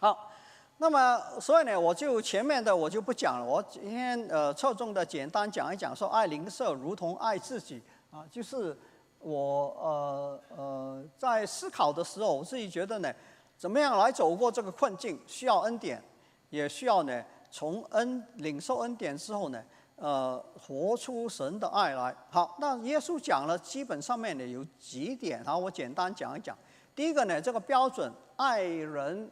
[0.00, 0.30] 好，
[0.78, 8.76] 那么所以呢，我就前面的我就不讲了，我今天呃侧重的简单讲一讲，说爱邻舍如同爱自己啊，就是
[9.18, 13.12] 我呃呃在思考的时候，我自己觉得呢，
[13.58, 16.02] 怎么样来走过这个困境，需要恩典，
[16.50, 19.62] 也需要呢从恩领受恩典之后呢。
[20.00, 22.16] 呃，活出神的爱来。
[22.30, 26.56] 好，那耶稣讲了，基本上面呢有几点，然后我简单讲一讲。
[26.94, 29.30] 第一个呢，这个标准，爱人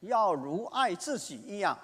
[0.00, 1.74] 要如爱自己一样。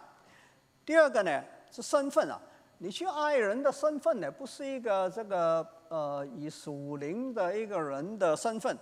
[0.84, 2.38] 第二个呢是身份啊，
[2.76, 8.76] 你去爱人的身份呢，不是一个这个呃以属灵的一个人的身份，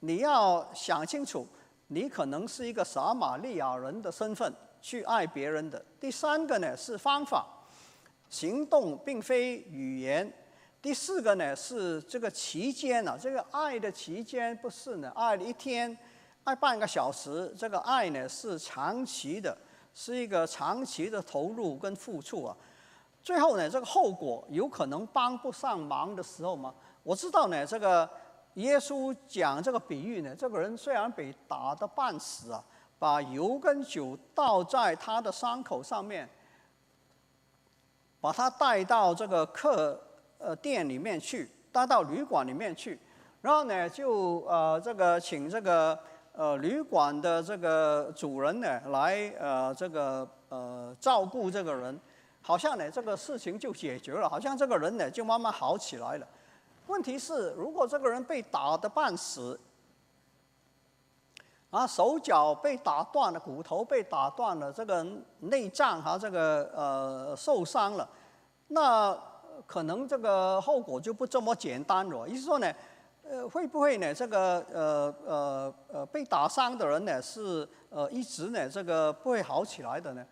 [0.00, 1.48] 你要想清楚，
[1.86, 5.82] 你可能是一个撒玛利亚人的身份去爱别人的。
[5.98, 7.46] 第三个呢是方法。
[8.28, 10.32] 行动并非语言。
[10.82, 15.96] 第四个呢是这个期间啊，这个爱的期间不是呢，爱一天，
[16.44, 19.56] 爱半个小时，这个爱呢是长期的，
[19.92, 22.56] 是一个长期的投入跟付出啊。
[23.20, 26.72] 最后呢，这个后果有可能帮不上忙的时候吗？
[27.02, 28.08] 我知道呢，这个
[28.54, 32.62] 耶稣讲这个比喻呢，这个人虽然被打得半死啊，
[32.96, 36.28] 把油跟酒倒在他的伤口上面。
[38.26, 39.96] 把他带到这个客
[40.38, 42.98] 呃店里面去，带到旅馆里面去，
[43.40, 45.96] 然后呢，就呃这个请这个
[46.32, 51.96] 呃旅馆的这个主人呢来呃这个呃照顾这个人，
[52.42, 56.26] 好像呢这个事情就解决了，好像这个人呢就慢慢好起来了。
[56.88, 59.56] 问题是，如果这个人被打得半死，
[61.70, 65.04] 啊，手脚被打断了，骨头被打断了，这个
[65.40, 68.08] 内脏哈，这个呃受伤了，
[68.68, 69.14] 那
[69.66, 72.26] 可能这个后果就不这么简单了。
[72.26, 72.72] 意思说呢，
[73.28, 74.14] 呃，会不会呢？
[74.14, 80.24] 这个呃呃呃被打伤的人呢，是呃一直呢这个不会好起来的呢？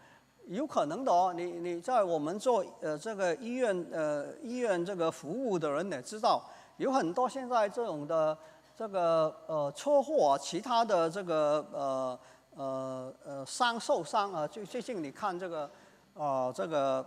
[0.46, 1.34] 有可能的哦。
[1.36, 6.42] 你你在我们做呃这个医院呃医院这个服务的人呢，知道
[6.76, 8.38] 有很多现在这种的。
[8.76, 12.18] 这个呃车祸，其他的这个呃
[12.56, 15.70] 呃呃伤受伤啊，最最近你看这个
[16.18, 17.06] 啊这个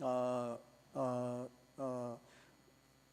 [0.00, 0.56] 呃
[0.92, 2.18] 呃呃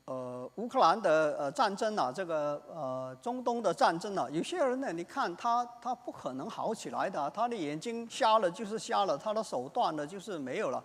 [0.05, 10.83] 呃乌克兰的呃战争啊，这个呃中东的战争啊，有些人呢，你看他他不可能好起来的，他的眼睛瞎了就是瞎了，他的手断了就是没有了。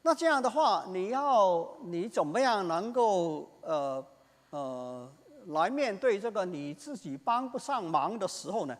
[0.00, 4.02] 那这样的话，你要你怎么样能够呃
[4.48, 5.06] 呃？
[5.52, 8.76] 来面对这个你自己帮不上忙的时候呢？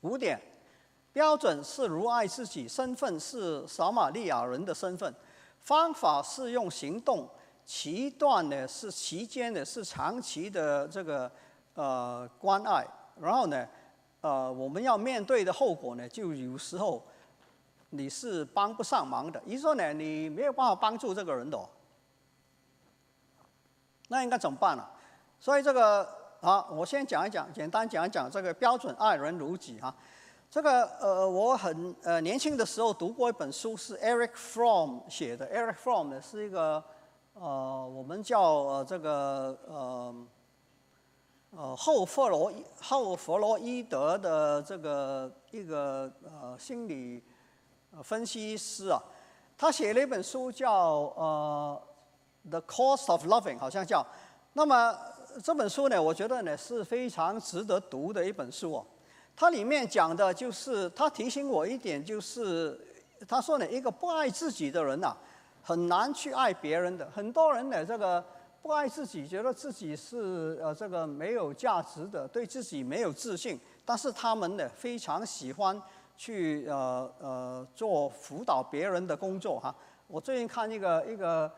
[0.00, 0.40] 五点，
[1.12, 5.14] 标准是如爱自己，身份是撒玛利亚人的身份，
[5.58, 7.28] 方法是用行动，
[7.64, 11.30] 期段呢是期间的，是长期的这个
[11.74, 12.86] 呃关爱，
[13.20, 13.68] 然后呢，
[14.22, 17.06] 呃我们要面对的后果呢，就有时候
[17.90, 21.58] 你是帮不上忙的，也就说呢，你没有办法帮助这个人的。
[24.12, 24.84] 那应该怎么办呢？
[25.38, 26.06] 所以这个
[26.40, 29.94] 啊，我先讲一讲，简单讲一讲这个标准爱人如己哈。
[30.50, 35.48] 这个呃，我很呃年轻的时候读过一本书，是 Eric From 写的。
[35.54, 36.82] Eric Fromm 是一个
[37.34, 40.14] 呃，我们叫呃这个呃
[41.56, 47.22] 呃后弗洛后弗洛伊德的这个一个呃心理
[48.02, 49.00] 分析师啊。
[49.56, 50.74] 他写了一本书叫
[51.14, 51.80] 呃。
[52.48, 54.06] The Cost of Loving 好像叫，
[54.54, 54.96] 那么
[55.44, 58.86] 这本书呢，我觉得呢是非常值得读的一本书哦。
[59.36, 62.80] 它里面讲的就是，他提醒我一点，就是
[63.28, 65.14] 他说呢，一个不爱自己的人呐，
[65.62, 67.08] 很难去爱别人的。
[67.10, 68.24] 很多人呢，这个
[68.62, 75.80] 不爱自己，觉得自己是呃这个没有价值的，对自己没有自信，但是他们呢非常喜欢
[76.16, 79.74] 去呃呃做辅导别人的工作哈。
[80.06, 81.50] 我最近看一个一个。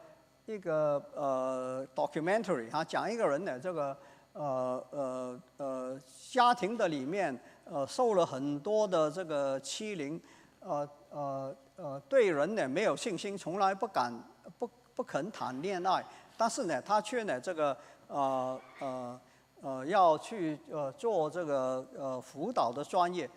[0.47, 3.97] 一个呃 documentary 哈，讲一个人呢，这个
[4.33, 6.01] 呃呃呃
[6.31, 10.21] 家庭的里面呃受了很多的这个欺凌，
[10.59, 14.13] 呃呃呃对人呢没有信心，从来不敢
[14.59, 16.05] 不不肯谈恋爱，
[16.37, 17.77] 但是呢他却呢这个
[18.09, 19.21] 呃呃
[19.61, 23.31] 呃要去呃做这个呃辅导的专业。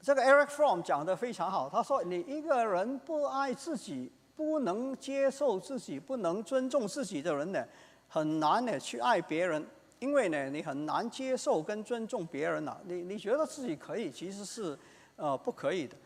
[0.00, 4.10] 这个 Eric Fromm 讲的非常好，他说你一个人不爱自己。
[4.36, 7.64] 不能接受自己、不能尊重自己的人呢，
[8.06, 9.64] 很难呢去爱别人，
[9.98, 12.76] 因为呢你很难接受跟尊重别人呐。
[12.84, 14.78] 你你觉得自己可以，其实是
[15.16, 15.96] 呃不可以的。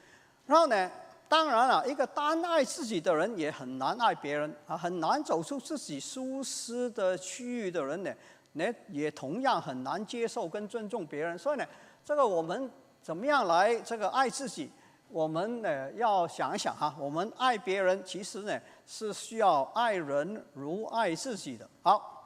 [0.47, 0.90] 然后呢，
[1.29, 8.14] 当然了，一个单爱自己的人也很难爱别人啊，很难走出自己舒适的区域的人呢，
[8.53, 11.37] 那也同样很难接受跟尊重别人。
[11.37, 11.66] 所以呢，
[12.05, 12.71] 这个我们
[13.03, 14.71] 怎么样来这个爱自己？
[15.12, 21.68] 我们呢要想一想哈，我们爱别人其实呢是需要爱人如爱自己的。
[21.83, 22.25] 好，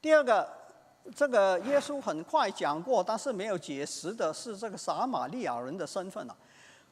[0.00, 0.46] 第二个，
[1.14, 6.36] 这个耶稣很快讲过，但是没有解释的是这个撒玛利亚人的身份啊。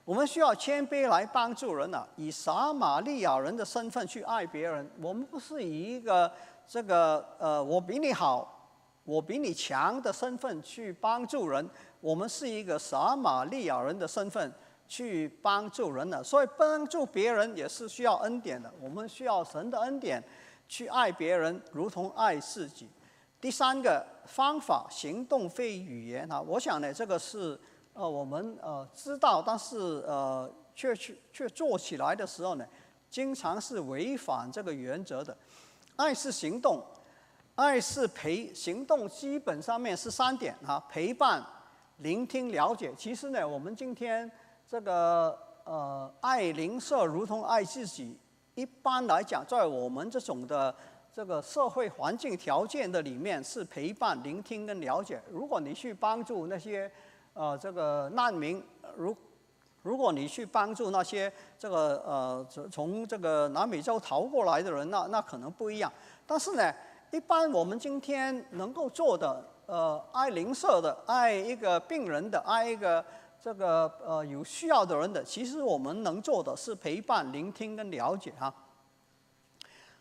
[0.06, 4.88] 我们需要谦卑来帮助人啊，以撒玛利亚人的身份去爱别人。
[5.02, 6.32] 我们不是以一个
[6.66, 8.70] 这个呃我比你好，
[9.04, 11.68] 我比你强的身份去帮助人。
[12.06, 14.52] 我们是一个撒玛利亚人的身份
[14.86, 18.72] 去帮助人的，所以帮助别人也是需要恩典的。
[18.80, 20.22] 我们需要神的恩典
[20.68, 22.88] 去爱别人，如同爱自己。
[23.40, 27.58] 第三个方法，行动非语言啊，我想呢，这个是
[27.92, 32.64] 呃我们呃知道，但是呃却去却做起来的时候呢，
[33.10, 35.36] 经常是违反这个原则的。
[35.96, 36.80] 爱是行动，
[37.56, 41.44] 爱是陪行动，基本上面是三点啊，陪伴。
[41.98, 44.30] 聆听、了解，其实呢，我们今天
[44.68, 45.34] 这个
[45.64, 48.18] 呃，爱邻舍如同爱自己。
[48.54, 50.74] 一般来讲，在我们这种的
[51.10, 55.18] 这个社会环境条件的里面，是陪伴、聆听跟了解。
[55.30, 56.90] 如果你去帮助那些
[57.32, 58.62] 呃这个难民，
[58.94, 59.16] 如
[59.82, 65.90] 如果你去帮助那些这个呃从这个南美洲逃过来的人，那那可能不一样。
[66.26, 66.70] 但是呢，
[67.10, 69.42] 一般我们今天能够做的。
[69.66, 73.04] 呃，爱邻舍的，爱一个病人的，爱一个
[73.42, 78.52] 这个呃有需要的人的，其实我们能做的是陪伴、聆听跟了解哈。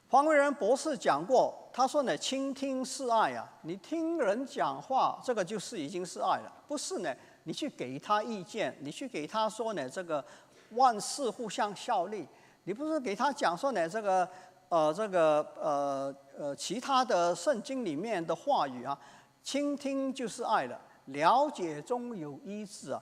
[0.07, 7.11] 黄维仁博士讲过，他说呢，倾听是爱啊，你听人讲话，这个就是已经是爱了，不是呢，
[7.43, 10.24] 你去给他意见，你去给他说呢，这个
[10.72, 12.28] 万事互相效力，
[12.66, 14.30] 你不是给他讲说呢，这个
[14.70, 18.97] 呃这个呃呃其他的圣经里面的话语啊，
[19.45, 23.01] 倾听就是爱了，了解中有医治啊。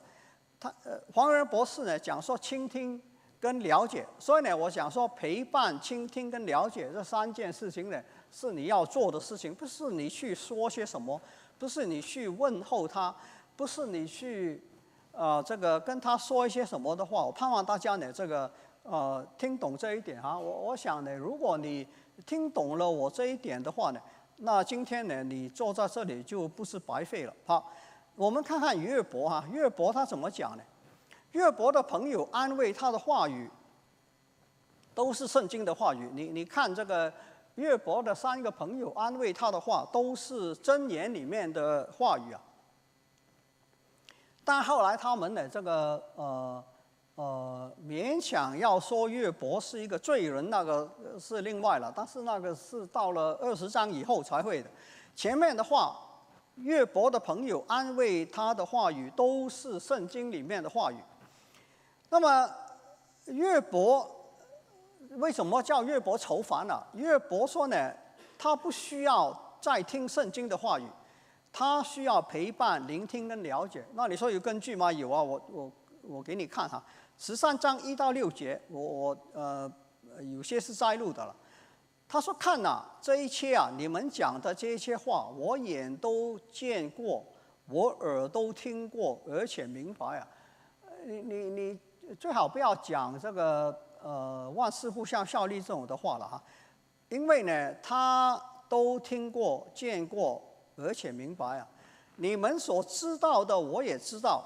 [0.59, 3.01] 他呃，黄仁博士呢讲说倾听
[3.39, 11.19] 跟了解，所以呢，我想说陪伴、倾听跟了解这三件事情呢，是你要做的事情，不是你去说些什么，
[11.57, 13.15] 不是你去问候他，
[13.55, 14.61] 不是你去
[15.13, 17.23] 呃这个跟他说一些什么的话。
[17.23, 18.51] 我盼望大家呢这个
[18.83, 20.37] 呃听懂这一点哈。
[20.37, 21.87] 我我想呢，如果你
[22.25, 23.99] 听懂了我这一点的话呢，
[24.45, 27.33] 那今天呢你坐在这里就不是白费了。
[27.45, 27.71] 好。
[28.15, 30.61] 我们看看岳伯哈，岳伯他怎么讲呢？
[31.31, 33.49] 岳伯的朋友安慰他的话语，
[34.93, 36.07] 都是圣经的话语。
[36.13, 37.11] 你你看这个
[37.55, 42.39] 岳伯的三个朋友安慰他的话，都是箴言里面的话语啊。
[44.43, 46.63] 但后来他们的，这个呃
[47.15, 50.89] 呃勉强要说岳伯是一个罪人，那个
[51.19, 51.93] 是另外了。
[51.95, 54.69] 但是那个是到了二十章以后才会的，
[55.15, 55.95] 前面的话。
[56.57, 60.97] 岳伯的朋友安慰他的话语都是圣经里面的话语。
[62.11, 62.47] 那么
[63.25, 64.07] 岳伯
[65.17, 66.79] 为什么叫岳伯愁烦呢？
[66.93, 67.91] 岳伯说呢，
[68.37, 70.85] 他不需要再听圣经的话语，
[71.51, 73.83] 他需要陪伴、聆听跟了解。
[73.95, 74.91] 那你说有根据吗？
[74.91, 75.71] 有啊，我我
[76.03, 76.83] 我给你看哈，
[77.25, 79.71] 十三章一到六节，我我呃
[80.29, 81.33] 有些是摘录的了。
[82.05, 87.23] 他说：“看呐，这一切啊，你们讲的这一些话，我眼都见过，
[87.69, 90.27] 我耳都听过，而且明白啊。
[91.05, 91.79] 你你你
[92.19, 96.43] 最好不要讲这个呃万事互相效力这种的话了哈，
[97.07, 100.43] 因为呢，他都听过、见过，
[100.75, 101.65] 而且明白啊。
[102.17, 104.43] 你们所知道的，我也知道，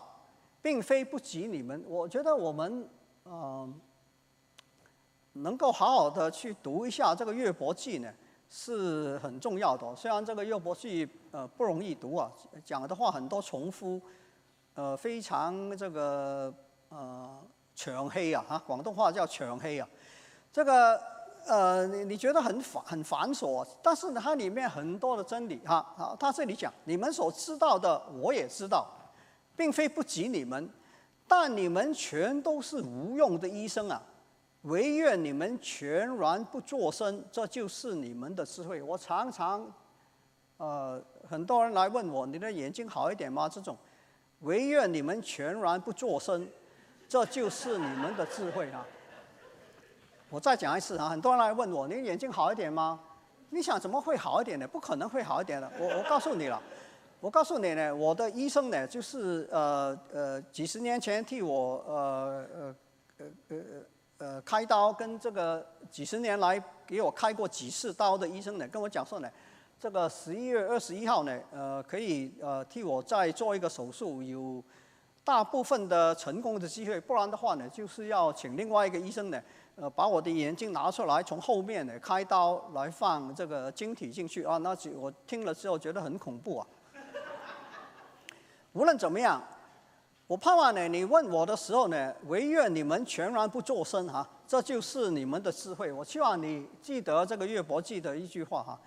[0.68, 1.82] 并非不及你们。
[1.88, 2.90] 我觉得我们
[3.24, 3.74] 嗯。”
[5.40, 8.12] 能够好好的去读一下这个《乐伯记》呢，
[8.50, 9.96] 是很重要的。
[9.96, 12.32] 虽然这个《乐伯记》呃不容易读啊，
[12.66, 14.02] 讲的话很多重复，
[14.74, 16.52] 呃非常这个
[16.90, 17.40] 呃
[17.76, 19.88] 长黑啊哈，广东话叫长黑啊。
[20.52, 21.00] 这个
[21.46, 25.76] 呃你你觉得很繁很繁琐，但是它里面很多的真理哈。
[25.96, 28.92] 啊，他这里讲你们所知道的我也知道，
[29.58, 30.70] 并非不及你们，
[31.28, 34.02] 但你们全都是无用的医生啊。
[34.64, 38.82] 唯愿你们全然不作声，这就是你们的智慧。
[38.82, 39.66] 我常常，
[40.58, 43.48] 呃，很多人来问我，你的眼睛好一点吗？
[43.48, 43.78] 这种，
[44.42, 46.48] 唯愿你们全然不作声，
[47.08, 48.86] 这就是你们的智慧啊！
[50.30, 53.00] 我再讲一次啊，很多人来问我，你眼睛好一点吗？
[53.50, 54.68] 你想怎么会好一点呢？
[54.68, 55.72] 不可能会好一点的。
[55.80, 56.62] 我我告诉你了，
[57.20, 62.76] 我告诉你呢，我的医生呢，就是呃呃几十年前替我呃呃
[63.18, 63.58] 呃呃。
[64.20, 69.30] 呃，开刀跟这个几十年来给我开过几次刀的医生呢，跟我讲说呢，
[69.80, 74.64] 这个十一月二十一号呢，呃，可以呃替我再做一个手术，有
[75.24, 79.40] 大部分的成功的机会，不然的话呢，就是要请另外一个医生呢，
[79.76, 86.68] 呃，把我的眼睛拿出来，从后面呢开刀来放这个晶体进去啊，那我听了之后觉得很恐怖啊。
[88.78, 89.42] 无论怎么样。
[90.28, 95.92] 我盼望呢，你问我的时候呢，唯愿你们全然不作声哈，这就是你们的智慧。
[95.92, 98.78] 我希望你记得这个约伯记的一句话哈。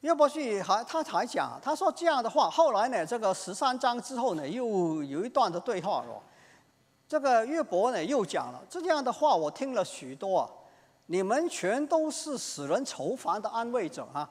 [0.00, 6.20] 约伯记还他还讲，他说这样的话，后来呢，这个十三章之后呢，又有一段的对话了。
[7.06, 10.50] 这个约伯呢又讲了这样的话，我听了许多啊。
[11.06, 14.26] 你们全都是使人愁烦的安慰者哈，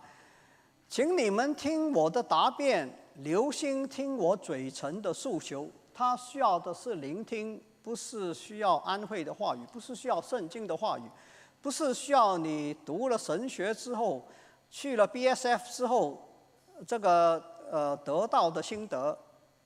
[0.89, 2.91] 请你们听我的答辩。
[3.15, 11.03] 留心听我嘴唇的诉求，他需要的是聆听，不是需要安慰的话语，不是需要圣经的话语，
[11.61, 14.25] 不是需要你读了神学之后，
[14.69, 16.27] 去了 BSF 之后，
[16.87, 19.17] 这个呃得到的心得，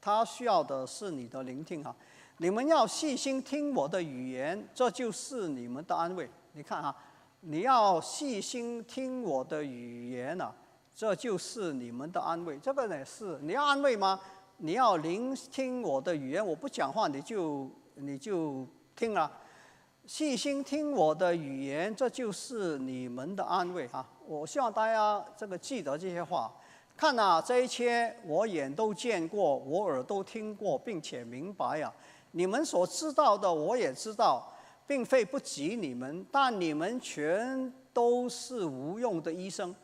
[0.01, 1.95] 他需要的是你的聆听哈。
[2.37, 6.29] 你们要细心听我的语言，这就是你们的安慰。
[6.51, 6.93] 你看哈，
[7.39, 10.51] 你要细心听我的语言呐。
[10.95, 12.57] 这就是你们的安慰。
[12.59, 14.17] 这个呢是你要安慰吗？
[14.57, 18.65] 你要聆听我的语言，我不讲话你就你就
[18.95, 19.29] 听了，
[20.05, 24.07] 细心听我的语言，这就是你们的安慰啊。
[24.25, 26.49] 我希望大家这个记得这些话。
[26.95, 31.93] 看呐，这一切我眼都见过，我耳都听过，并且明白呀。
[32.31, 34.49] 你们所知道的我也知道，
[34.87, 39.75] 并非不及你们，但你们全都是无用的医生，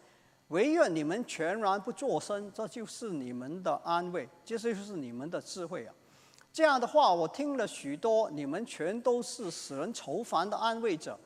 [0.51, 5.95] 唯愿你们全然不作声，这就是你们的安慰，这就是你们的智慧啊！
[6.51, 11.17] 这样的话，我听了许多，你们全都是使人愁烦的安慰者，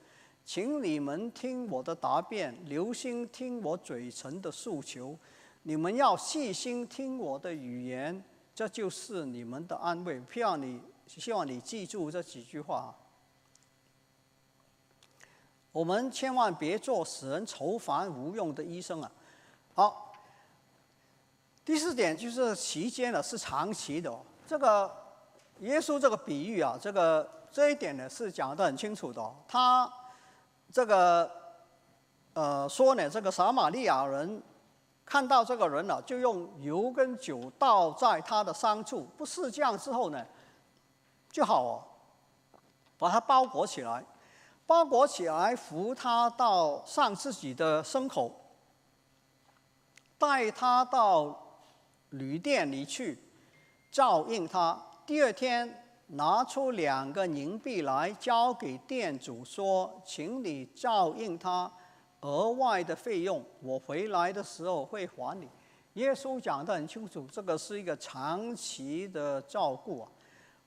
[0.46, 5.18] 请你们听我的答辩，留心听我嘴唇的诉求，
[5.64, 8.24] 你们要细心听我的语言，
[8.54, 10.22] 这就是你们的安慰。
[10.32, 12.96] 希望你，希望你记住这几句话。
[15.76, 19.12] 我们千万别做使人愁烦无用的医生啊！
[19.74, 20.14] 好，
[21.66, 24.10] 第四点就是期间呢是长期的。
[24.48, 24.90] 这个
[25.60, 29.22] 耶稣这个比喻啊，这个这一点呢是讲得很清楚的。
[29.50, 29.92] 他
[30.72, 31.30] 这个
[32.32, 34.42] 呃说呢，这个撒玛利亚人
[35.06, 40.26] 看到这个人了，就用油跟酒倒在他的伤处，不是这样之后呢
[41.30, 41.84] 就好哦，
[42.98, 44.02] 把它包裹起来。
[44.68, 48.32] 包裹起来，扶他到上自己的牲口，
[50.18, 51.39] 带他到
[52.09, 53.20] 旅店里去，
[53.91, 54.82] 照应他。
[55.05, 61.72] 第二天，拿出两个银币来交给店主，说：“请你照应他，
[62.22, 65.47] 额外的费用，我回来的时候会还你。”
[65.93, 70.09] 耶稣讲得很清楚，这个是一个长期的照顾啊，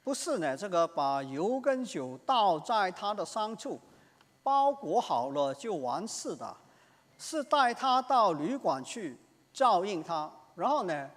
[0.05, 0.57] 不是呢？
[0.57, 3.81] 这个把油跟酒倒在他的伤处。
[4.49, 6.57] 包裹好了就完事的，
[7.19, 9.15] 是带他到旅馆去
[9.53, 11.11] 照应他，然后呢，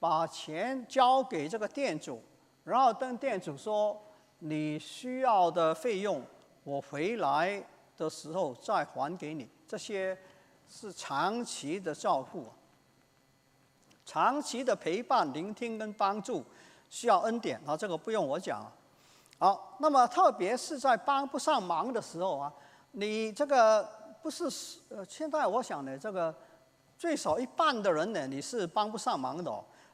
[0.00, 2.20] 把钱交给这个店主，
[2.64, 3.96] 然后跟店主说
[4.40, 6.20] 你需要的费用，
[6.64, 7.62] 我回来
[7.96, 9.48] 的时候再还给你。
[9.68, 10.18] 这些
[10.68, 12.46] 是长期的照顾，
[14.04, 16.44] 长期的陪伴、聆听跟帮助，
[16.90, 18.60] 需要恩典啊，这个不用我讲。
[19.38, 22.52] 好，那么特别是在帮不上忙的时候啊，
[22.92, 23.88] 你这个
[24.22, 24.44] 不是
[24.90, 26.34] 呃，现在我想呢，这个
[26.98, 29.52] 最少一半的人呢，你是帮不上忙的。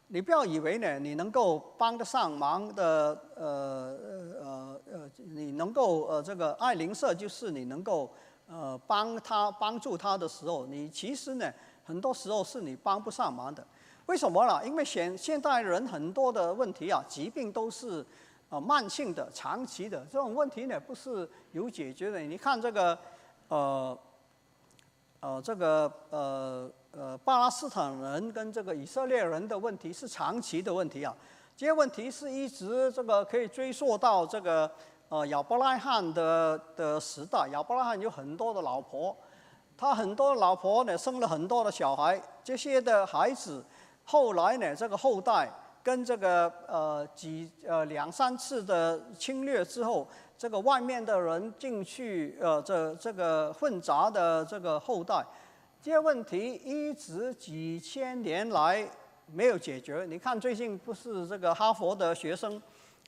[0.08, 3.96] 你不要以为呢，你能够帮得上忙的，呃
[4.42, 8.10] 呃呃，你能够呃这个爱邻舍，就是你能够
[8.48, 11.52] 呃帮他帮助他的时候，你其实呢，
[11.84, 13.64] 很多时候是你帮不上忙的。
[14.06, 14.66] 为什么呢？
[14.66, 18.04] 因为现现代人很多的问题啊，疾病都是。
[18.50, 22.18] 啊，慢性的、长期的这种问题呢，不是有解决的。
[22.18, 22.98] 你看这个，
[23.48, 23.98] 呃，
[25.20, 31.14] 呃，这个呃呃，巴勒斯坦人跟这个以色列人的问题是长期的问题啊。
[31.54, 34.70] 这些问题是一直这个可以追溯到这个
[35.10, 37.46] 呃亚伯拉罕的的时代。
[37.52, 39.14] 亚伯拉罕有很多的老婆，
[39.76, 43.62] 他很多老婆呢生了很多的小孩，这些的孩子
[44.04, 45.50] 后来呢这个后代。
[45.88, 55.24] 跟这个呃几呃两三次的侵略之后，这个外面的人进去呃这这个混杂的这个后代，
[55.80, 58.86] 这些问题一直几千年来
[59.32, 60.04] 没有解决。
[60.06, 62.60] 你看最近不是这个哈佛的学生，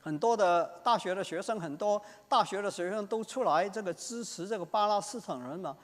[0.03, 2.01] 很多的大学的学生，很多
[2.31, 5.77] 大学的学生都出来这个支持这个巴勒斯坦人嘛？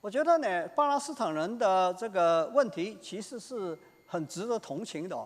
[0.00, 3.78] 我觉得呢，巴勒斯坦人的这个问题其实是
[4.08, 5.16] 很值得同情的。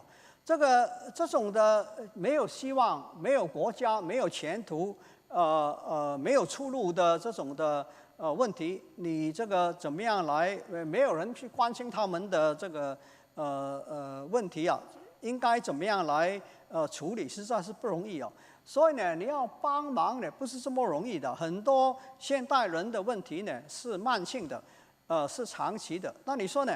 [0.47, 1.85] 这个这种的
[2.15, 7.85] 没有希望、没有国家、没有前途、呃呃没有出路的这种的
[8.17, 10.57] 呃问题，你这个怎么样来？
[10.87, 12.97] 没有人去关心他们的这个
[13.35, 14.81] 呃呃问题啊，
[15.21, 17.29] 应该怎么样来呃处理？
[17.29, 18.33] 实在是不容易哦。
[18.65, 21.35] 所以呢，你要帮忙呢，不是这么容易的。
[21.35, 24.63] 很多现代人的问题呢是慢性的，
[25.09, 26.15] 呃是长期的。
[26.25, 26.73] 那你说呢？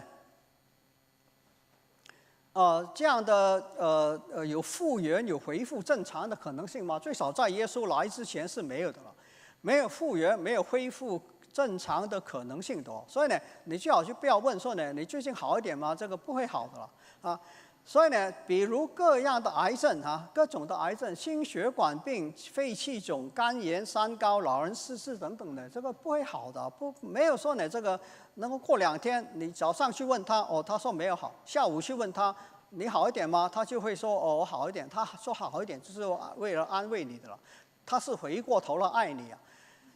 [2.53, 6.99] 呃，这样的呃呃有复原、有恢复正常的可能性吗？
[6.99, 9.15] 最少在耶稣来之前是没有的了，
[9.61, 11.21] 没有复原、没有恢复
[11.53, 12.93] 正常的可能性的。
[13.07, 15.95] 所以呢，你最好就不要问说呢，你最近好一点吗？
[15.95, 16.91] 这个不会好的了
[17.23, 17.41] 啊。
[17.85, 27.99] 所以呢，比如各样的癌症啊，各种的癌症，心血管病、肺气肿、肝炎、三高、老人失智等等的，这个不会好的，不没有说呢这个。
[28.35, 32.35] 能够过两天，你早上去问他，哦，他说没有好；下午去问他，
[32.71, 33.51] 你好一点吗？
[33.53, 34.89] 他就会说，哦，我好一点。
[34.89, 36.01] 他说好一点，就是
[36.37, 37.39] 为了安慰你的了。
[37.85, 39.39] 他是回过头了爱你啊，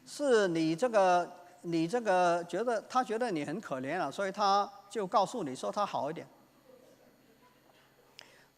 [0.04, 1.26] 是你这个，
[1.62, 6.26] 你这个觉得他觉得你很可怜啊，所以他就告诉你说他好一点。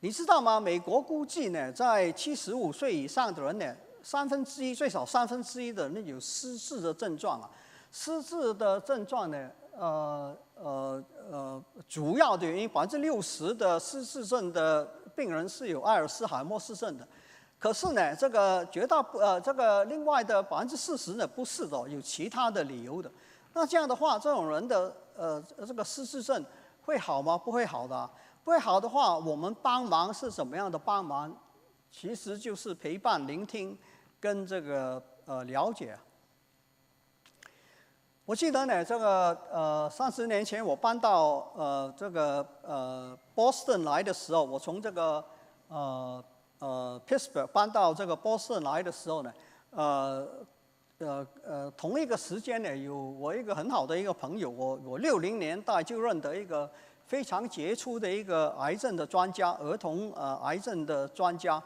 [0.07, 0.61] 你知道吗？
[0.61, 7.51] 美国估计呢，在七十五岁以上的人呢，三分之一最少三分之一的人有失智的症状啊，
[7.91, 9.51] 失智的症状呢。
[9.77, 14.85] 呃呃呃，主要的原因，百分之六十的失智症的
[15.17, 17.07] 病人是有阿尔茨海默氏症的，
[17.59, 23.11] 可是呢，这个绝大呃这个另外的百分之四十呢不是的，有其他的理由的。
[23.55, 26.45] 那这样的话，这种人的呃这个失智症
[26.83, 27.37] 会好吗？
[27.37, 28.09] 不会好的。
[28.47, 31.37] 不会好的话，我们帮忙是怎么样的帮忙？
[31.91, 33.77] 其实就是陪伴、聆听
[34.21, 35.99] 跟这个呃了解。
[38.25, 45.25] 我记得呢，这个呃三十年前我搬到呃这个呃 Boston 来的时候，我从这个
[45.67, 46.25] 呃
[46.61, 49.35] 呃 Pittsburgh 搬到这个 Boston 来的时候呢，
[49.71, 50.29] 呃
[50.99, 56.71] 呃呃同一个时间呢，有我一个很好的一个朋友，我我六零年代就认得一个
[57.07, 61.63] 非常杰出的一个癌症的专家，儿童呃癌症的专家，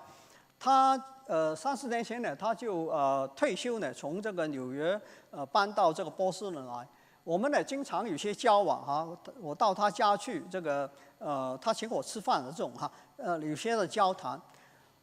[0.59, 1.03] 他。
[1.27, 6.85] 呃，三四年前呢，他就呃退休呢，从这个纽约呃搬到这个波士顿来。
[7.23, 9.07] 我们呢经常有些交往哈，
[9.41, 14.41] 我到他家去，这个呃他请我吃饭的这种哈，呃有些的交谈。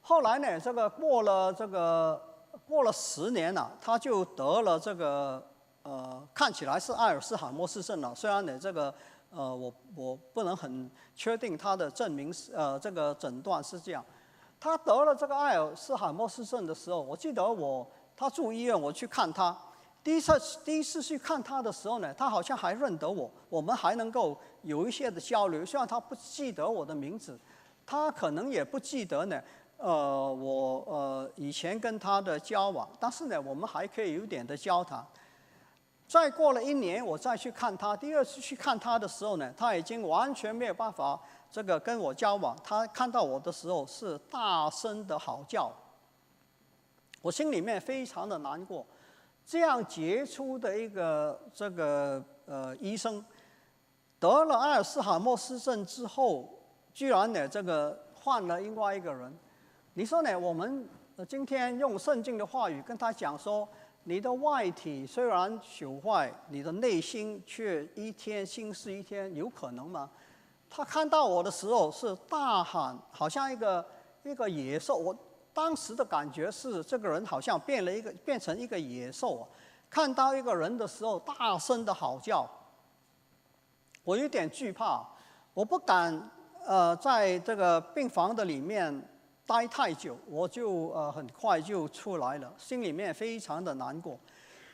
[0.02, 2.22] 后来呢，这个过了这个
[2.68, 5.42] 过了十年了，他就得了这个
[5.84, 8.14] 呃看起来是阿尔斯海默氏症了。
[8.14, 8.94] 虽然呢这个
[9.30, 14.04] 呃我我不能很确定他的证明是呃这个诊断是这样。
[14.60, 19.56] 他得了这个阿尔茨海默氏症的时候，我记得我他住医院，我去看他，
[20.04, 20.34] 第一次
[20.66, 25.64] 第一次去看他的时候呢，他好像还认得我，我们还能够有一些的交流。
[25.64, 27.40] 虽然他不记得我的名字，
[27.86, 29.40] 他可能也不记得呢，
[29.78, 35.06] 呃，我呃以前跟他的交往，但是呢，我们还可以有点的交谈。
[36.08, 41.20] 再过了一年，我再去看他，第二次去看他的时候呢，他已经完全没有办法。
[41.49, 45.72] 这个跟我交往，他看到我的时候是大声的嚎叫，
[47.22, 48.86] 我心里面非常的难过。
[49.45, 53.24] 这样杰出的一个这个呃医生，
[54.20, 56.49] 得了阿尔茨海默氏症之后，
[56.93, 59.34] 居然呢这个换了另外一个人。
[59.93, 60.38] 你说呢？
[60.38, 60.88] 我们
[61.28, 63.68] 今天用圣经的话语跟他讲说，
[64.10, 70.10] 你的外体虽然朽坏，你的内心却一天新似一天，有可能吗？
[70.70, 73.86] 他看到我的时候是大喊，好像一个
[74.24, 74.95] 一个野兽。
[74.95, 75.14] 我
[75.53, 79.45] 当时的感觉是，这个人好像变了一个，变成一个野兽！
[79.89, 82.49] 看到一个人的时候，大声的嚎叫。
[84.05, 85.05] 我有点惧怕，
[85.53, 86.32] 我不敢
[86.66, 89.05] 呃在这个病房的里面
[89.48, 94.20] 待太久，我就呃很快就出来了，心里面非常的难过。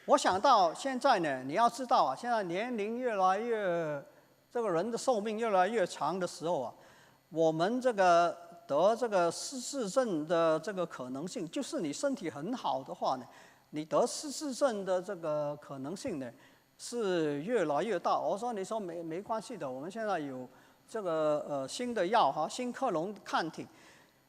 [0.06, 4.04] 我想到现在呢，你要知道啊，现在年龄越来越。
[4.52, 6.72] 这个人的寿命越来越长的时候啊，
[7.30, 13.26] 我们这个得这个失智症的这个可能性，就是你身体很好的话呢，
[13.72, 16.32] 你得失智症的这个可能性呢
[16.78, 18.20] 是越来越大。
[18.20, 20.48] 我说你说没没关系的，我们现在有
[20.88, 23.66] 这个呃新的药哈，新克隆抗体，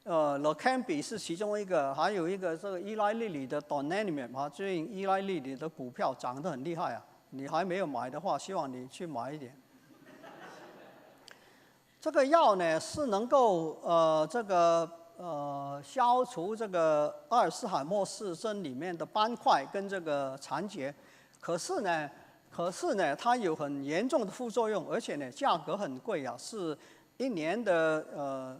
[0.05, 9.59] 呃 l e c a m b i 是其中一个，还有一个这个伊莱利里的 Donanemab 啊，最近伊莱利里的股票涨得很厉害啊，你还没有买的话，希望你去买一点。
[11.99, 14.87] 这个药呢是能够呃这个
[15.17, 20.93] 呃消除这个阿尔茨海默氏症里面的斑块跟这个残结，
[21.41, 22.07] 可是呢，
[22.51, 26.77] 可是呢它有很严重的副作用，而且呢价格很贵啊，是
[27.17, 28.55] 一年的呃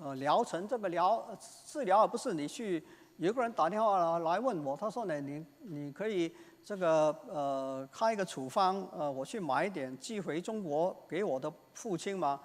[0.00, 1.26] 呃疗程，这个疗
[1.64, 2.84] 治疗而不是你去
[3.16, 6.34] 有个人打电话来问我，他说呢你你可以
[6.64, 12.40] 这个呃开一个处方呃我去买一点寄回中国给我的父亲吗？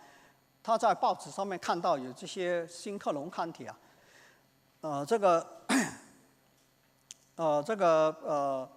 [0.63, 3.79] 他在报纸上面看到有这些新克隆抗体啊，
[4.81, 5.43] 呃，这个，
[7.35, 8.69] 呃，这个，呃，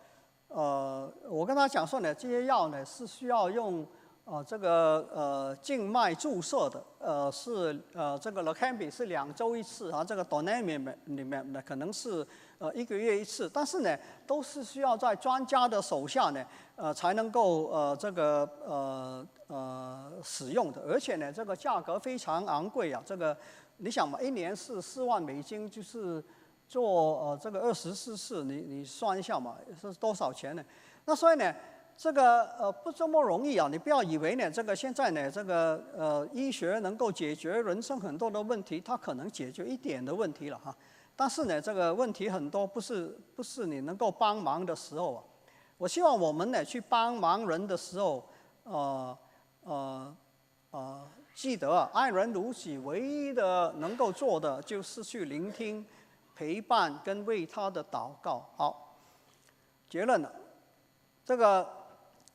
[0.49, 3.87] 呃，我跟他讲说呢，这些药呢是需要用，
[4.25, 13.95] 啊，这个，呃，静脉注射的，呃，是，呃，这个 l e c a m b i 是两周一次啊，这个 Donami 里面呢可能是，呃，一个月一次，但是呢，
[14.27, 16.43] 都是需要在专家的手下呢。
[16.77, 23.03] 呃，才能够呃这个呃呃使用的，而且呢，这个价格非常昂贵啊。
[23.05, 23.37] 这个
[23.77, 26.25] 你想嘛，一年是四万美金，就是
[26.67, 26.83] 做
[27.21, 30.65] 呃这个二十四次，你你算一下嘛，是多少钱呢？
[31.05, 31.55] 那所以呢，
[31.97, 33.69] 这个呃不这么容易啊。
[33.71, 40.75] 你不要以为呢，这个现在呢，这个呃医学能够解决人生很多的问题，它可能解决一点的问题了哈。
[41.17, 45.23] 但是呢，这个问题很多不是不是你能够帮忙的时候啊。
[45.77, 48.25] 我希望我们呢去帮忙人的时候，
[48.63, 49.19] 呃
[49.63, 50.17] 呃
[50.71, 55.85] 呃，记得爱人如己，唯一的能够做的就是去聆听、
[56.35, 58.49] 陪伴跟为他的祷告。
[58.57, 58.97] 好，
[59.89, 60.33] 结论了，
[61.25, 61.69] 这个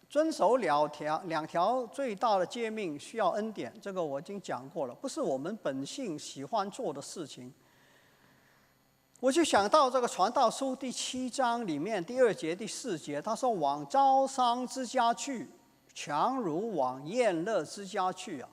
[0.10, 7.54] 遵守两条两条最大的诫命需要恩典，这个我已经讲过了，不是我们本性喜欢做的事情。
[9.20, 15.48] 我就想到这个《传道书》第七章里面第二节、第四节，他说：“往招商之家去，
[15.94, 18.50] 强如往宴乐之家去啊！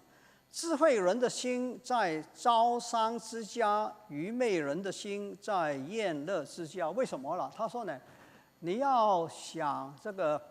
[0.50, 6.90] 智慧人的心在招商之家，愚昧人的心在宴乐之家。
[6.90, 7.50] 为什么了？
[7.56, 7.98] 他说呢，
[8.58, 10.42] 你要想这个，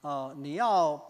[0.00, 1.00] 呃，你要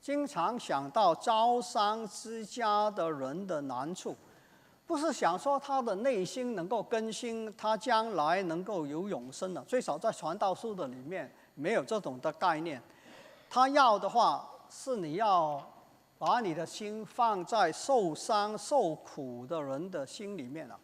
[0.00, 4.16] 经常想到招商之家的人的难处。”
[4.84, 9.62] 不是想说他的内心能够更新，他将来能够有永生的。
[9.62, 12.82] 最少在传道书的里面没有这种的概念。
[13.48, 15.64] 他要的话是你要
[16.18, 20.78] 把你的心放在受伤受苦的人的心里面了，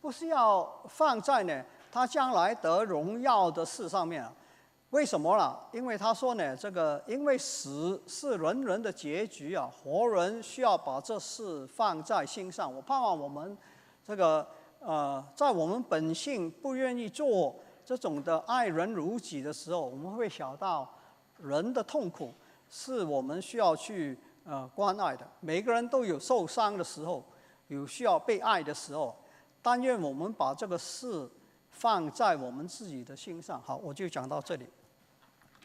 [0.00, 4.32] 不是要放在呢他将来得荣耀的事上面啊。
[4.90, 5.68] 为什么了？
[5.72, 12.74] 因为他说呢，这个因为死是人人的结局啊，活人需要把这事放在心上。
[12.74, 13.56] 我盼望我们
[14.02, 14.48] 这个
[14.80, 20.90] 呃，在我们本性不愿意做这种的爱人如己的时候，我们会想到
[21.36, 22.32] 人的痛苦
[22.70, 25.28] 是我们需要去呃关爱的。
[25.40, 27.22] 每个人都有受伤的时候，
[27.66, 29.14] 有需要被爱的时候。
[29.60, 31.30] 但愿我们把这个事
[31.70, 33.60] 放在我们自己的心上。
[33.60, 34.66] 好，我就讲到这里。